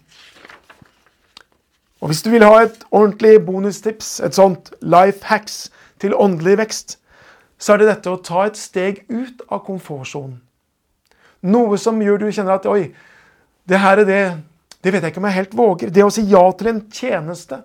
Og 1.99 2.13
Hvis 2.13 2.23
du 2.23 2.31
vil 2.31 2.47
ha 2.47 2.63
et 2.63 2.79
ordentlig 2.91 3.41
bonustips, 3.43 4.19
et 4.23 4.35
sånt 4.39 4.71
life 4.81 5.25
hacks 5.27 5.65
til 5.99 6.15
åndelig 6.15 6.57
vekst, 6.63 6.99
så 7.59 7.73
er 7.73 7.83
det 7.83 7.91
dette 7.91 8.11
å 8.13 8.23
ta 8.23 8.47
et 8.47 8.57
steg 8.57 9.03
ut 9.09 9.41
av 9.49 9.65
komfortsonen. 9.67 10.46
Noe 11.47 11.79
som 11.79 12.01
gjør 12.01 12.21
du 12.21 12.27
kjenner 12.31 12.57
at 12.57 12.67
Oi, 12.69 12.91
det 13.67 13.79
her 13.79 14.03
er 14.03 14.07
det 14.07 14.21
Det 14.83 14.93
vet 14.93 15.03
jeg 15.03 15.11
ikke 15.11 15.21
om 15.21 15.27
jeg 15.27 15.39
helt 15.39 15.57
våger. 15.57 15.89
Det 15.91 16.03
å 16.05 16.11
si 16.13 16.21
ja 16.29 16.43
til 16.55 16.69
en 16.69 16.83
tjeneste 16.93 17.57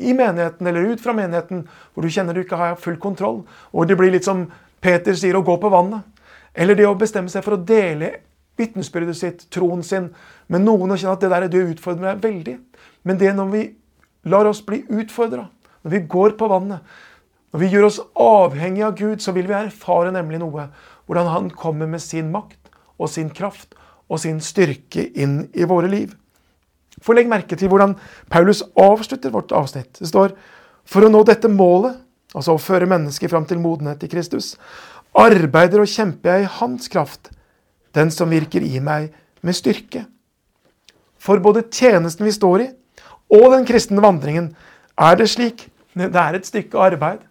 i 0.00 0.14
menigheten 0.16 0.66
eller 0.70 0.92
ut 0.94 1.02
fra 1.02 1.12
menigheten 1.12 1.64
hvor 1.92 2.06
du 2.06 2.12
kjenner 2.12 2.36
du 2.36 2.40
ikke 2.40 2.56
har 2.56 2.78
full 2.80 2.96
kontroll, 3.02 3.42
og 3.74 3.88
det 3.88 3.98
blir 4.00 4.14
litt 4.14 4.24
som 4.24 4.46
Peter 4.80 5.16
sier, 5.18 5.36
å 5.36 5.44
gå 5.44 5.58
på 5.60 5.68
vannet. 5.68 6.06
Eller 6.54 6.78
det 6.78 6.86
å 6.88 6.94
bestemme 6.96 7.28
seg 7.28 7.44
for 7.44 7.58
å 7.58 7.64
dele 7.66 8.14
vitnesbyrdet 8.60 9.18
sitt, 9.18 9.44
troen 9.52 9.82
sin, 9.84 10.08
med 10.48 10.64
noen 10.64 10.94
og 10.94 11.00
kjenne 11.00 11.18
at 11.18 11.26
det 11.26 11.32
der 11.32 11.48
det 11.50 11.66
utfordrer 11.74 12.06
meg 12.06 12.24
veldig. 12.24 12.56
Men 13.04 13.20
det 13.20 13.34
når 13.36 13.52
vi 13.52 13.62
lar 14.30 14.48
oss 14.48 14.62
bli 14.64 14.82
utfordra, 14.88 15.48
når 15.82 15.96
vi 15.96 16.02
går 16.14 16.36
på 16.40 16.48
vannet, 16.48 16.80
når 17.50 17.64
vi 17.64 17.70
gjør 17.72 17.88
oss 17.88 18.00
avhengig 18.14 18.86
av 18.86 18.96
Gud, 18.98 19.20
så 19.20 19.34
vil 19.36 19.48
vi 19.50 19.58
erfare 19.58 20.12
nemlig 20.14 20.38
noe. 20.42 20.68
Hvordan 21.10 21.32
Han 21.34 21.50
kommer 21.50 21.88
med 21.90 22.02
sin 22.02 22.30
makt 22.30 22.59
og 23.00 23.10
sin 23.10 23.30
kraft 23.32 23.74
og 24.10 24.20
sin 24.20 24.40
styrke 24.44 25.06
inn 25.18 25.44
i 25.54 25.66
våre 25.68 25.88
liv. 25.90 26.12
For 27.00 27.16
legg 27.16 27.30
merke 27.30 27.56
til 27.56 27.70
hvordan 27.72 27.94
Paulus 28.30 28.62
avslutter 28.78 29.32
vårt 29.32 29.54
avsnitt. 29.56 29.96
Det 29.96 30.10
står 30.10 30.34
for 30.84 31.06
å 31.06 31.10
nå 31.12 31.22
dette 31.24 31.48
målet, 31.48 31.96
altså 32.34 32.56
å 32.56 32.62
føre 32.62 32.88
mennesket 32.90 33.30
fram 33.32 33.46
til 33.48 33.60
modenhet 33.62 34.02
i 34.04 34.10
Kristus, 34.10 34.54
arbeider 35.16 35.82
og 35.82 35.90
kjemper 35.90 36.34
jeg 36.34 36.44
i 36.44 36.52
Hans 36.58 36.90
kraft, 36.92 37.30
den 37.96 38.12
som 38.14 38.30
virker 38.30 38.62
i 38.62 38.82
meg 38.82 39.10
med 39.46 39.56
styrke. 39.56 40.04
For 41.20 41.40
både 41.42 41.66
tjenesten 41.72 42.26
vi 42.26 42.34
står 42.34 42.66
i, 42.66 42.68
og 43.30 43.50
den 43.54 43.66
kristne 43.68 44.02
vandringen 44.02 44.52
er 44.98 45.18
det 45.18 45.30
slik. 45.30 45.68
Det 45.94 46.10
er 46.14 46.36
et 46.36 46.46
stykke 46.46 46.78
arbeid, 46.78 47.22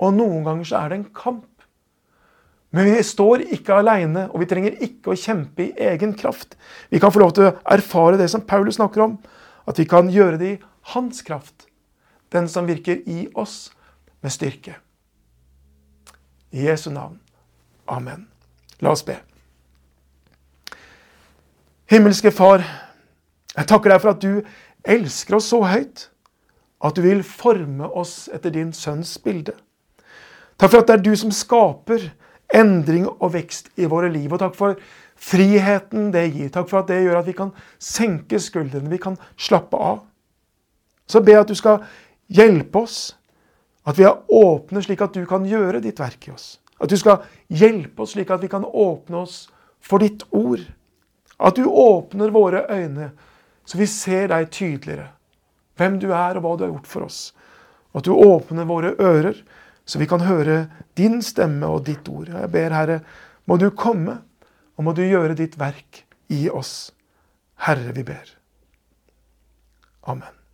og 0.00 0.16
noen 0.16 0.44
ganger 0.44 0.68
så 0.68 0.80
er 0.82 0.92
det 0.92 0.98
en 1.00 1.10
kamp. 1.16 1.44
Men 2.74 2.88
vi 2.88 3.02
står 3.06 3.44
ikke 3.56 3.78
alene, 3.78 4.26
og 4.32 4.42
vi 4.42 4.48
trenger 4.50 4.80
ikke 4.84 5.12
å 5.12 5.18
kjempe 5.18 5.68
i 5.68 5.86
egen 5.92 6.14
kraft. 6.18 6.56
Vi 6.90 7.00
kan 7.02 7.12
få 7.14 7.22
lov 7.22 7.36
til 7.36 7.48
å 7.48 7.54
erfare 7.72 8.18
det 8.20 8.28
som 8.32 8.44
Paulus 8.44 8.78
snakker 8.80 9.04
om, 9.04 9.16
at 9.66 9.78
vi 9.78 9.86
kan 9.88 10.10
gjøre 10.12 10.40
det 10.40 10.50
i 10.50 10.58
hans 10.92 11.22
kraft. 11.26 11.68
Den 12.32 12.50
som 12.50 12.66
virker 12.66 13.00
i 13.06 13.28
oss 13.34 13.70
med 14.22 14.34
styrke. 14.34 14.76
I 16.50 16.66
Jesu 16.66 16.90
navn. 16.90 17.20
Amen. 17.86 18.26
La 18.82 18.90
oss 18.90 19.04
be. 19.06 19.16
Himmelske 21.86 22.32
Far, 22.34 22.64
jeg 23.54 23.68
takker 23.70 23.92
deg 23.92 24.02
for 24.02 24.10
at 24.16 24.22
du 24.24 24.42
elsker 24.86 25.38
oss 25.38 25.52
så 25.52 25.62
høyt 25.62 26.08
at 26.84 26.96
du 26.98 27.04
vil 27.04 27.22
forme 27.24 27.86
oss 27.86 28.26
etter 28.34 28.52
din 28.52 28.72
sønns 28.74 29.14
bilde. 29.22 29.54
Takk 30.58 30.72
for 30.72 30.82
at 30.82 30.90
det 30.90 30.96
er 30.96 31.04
du 31.06 31.14
som 31.18 31.32
skaper 31.34 32.10
endring 32.54 33.06
og 33.08 33.32
vekst 33.34 33.70
i 33.76 33.88
våre 33.90 34.10
liv. 34.12 34.30
Og 34.32 34.40
takk 34.42 34.56
for 34.58 34.76
friheten 35.16 36.10
det 36.14 36.26
gir. 36.34 36.50
Takk 36.52 36.68
for 36.70 36.82
at 36.82 36.90
det 36.90 37.02
gjør 37.04 37.20
at 37.20 37.28
vi 37.28 37.36
kan 37.36 37.52
senke 37.82 38.40
skuldrene, 38.42 38.90
vi 38.92 39.00
kan 39.02 39.18
slappe 39.36 39.78
av. 39.80 40.02
Så 41.06 41.22
be 41.22 41.36
at 41.38 41.48
du 41.48 41.54
skal 41.58 41.84
hjelpe 42.32 42.82
oss, 42.82 43.14
at 43.86 43.98
vi 43.98 44.06
er 44.06 44.18
åpne 44.34 44.82
slik 44.82 45.04
at 45.04 45.14
du 45.14 45.22
kan 45.30 45.46
gjøre 45.46 45.82
ditt 45.84 46.00
verk 46.02 46.26
i 46.26 46.34
oss. 46.34 46.56
At 46.82 46.90
du 46.90 46.96
skal 46.98 47.22
hjelpe 47.48 48.02
oss 48.02 48.16
slik 48.16 48.32
at 48.34 48.42
vi 48.42 48.50
kan 48.52 48.66
åpne 48.66 49.22
oss 49.22 49.46
for 49.80 50.02
ditt 50.02 50.26
ord. 50.34 50.64
At 51.38 51.56
du 51.56 51.68
åpner 51.68 52.32
våre 52.34 52.64
øyne, 52.72 53.12
så 53.64 53.78
vi 53.78 53.86
ser 53.90 54.30
deg 54.32 54.50
tydeligere. 54.50 55.12
Hvem 55.76 56.00
du 56.00 56.08
er, 56.10 56.38
og 56.38 56.42
hva 56.42 56.56
du 56.56 56.64
har 56.64 56.72
gjort 56.72 56.90
for 56.90 57.06
oss. 57.06 57.20
At 57.96 58.06
du 58.08 58.12
åpner 58.12 58.68
våre 58.68 58.94
ører, 58.98 59.38
så 59.86 60.00
vi 60.02 60.08
kan 60.10 60.24
høre 60.26 60.66
din 60.98 61.20
stemme 61.22 61.68
og 61.70 61.84
ditt 61.86 62.08
ord. 62.10 62.28
Jeg 62.32 62.50
ber, 62.52 62.74
Herre, 62.74 63.00
må 63.46 63.58
du 63.62 63.68
komme, 63.70 64.18
og 64.76 64.84
må 64.84 64.92
du 64.92 65.04
gjøre 65.06 65.38
ditt 65.38 65.54
verk 65.60 66.02
i 66.32 66.48
oss. 66.50 66.90
Herre, 67.66 67.94
vi 67.96 68.04
ber. 68.06 68.34
Amen. 70.10 70.45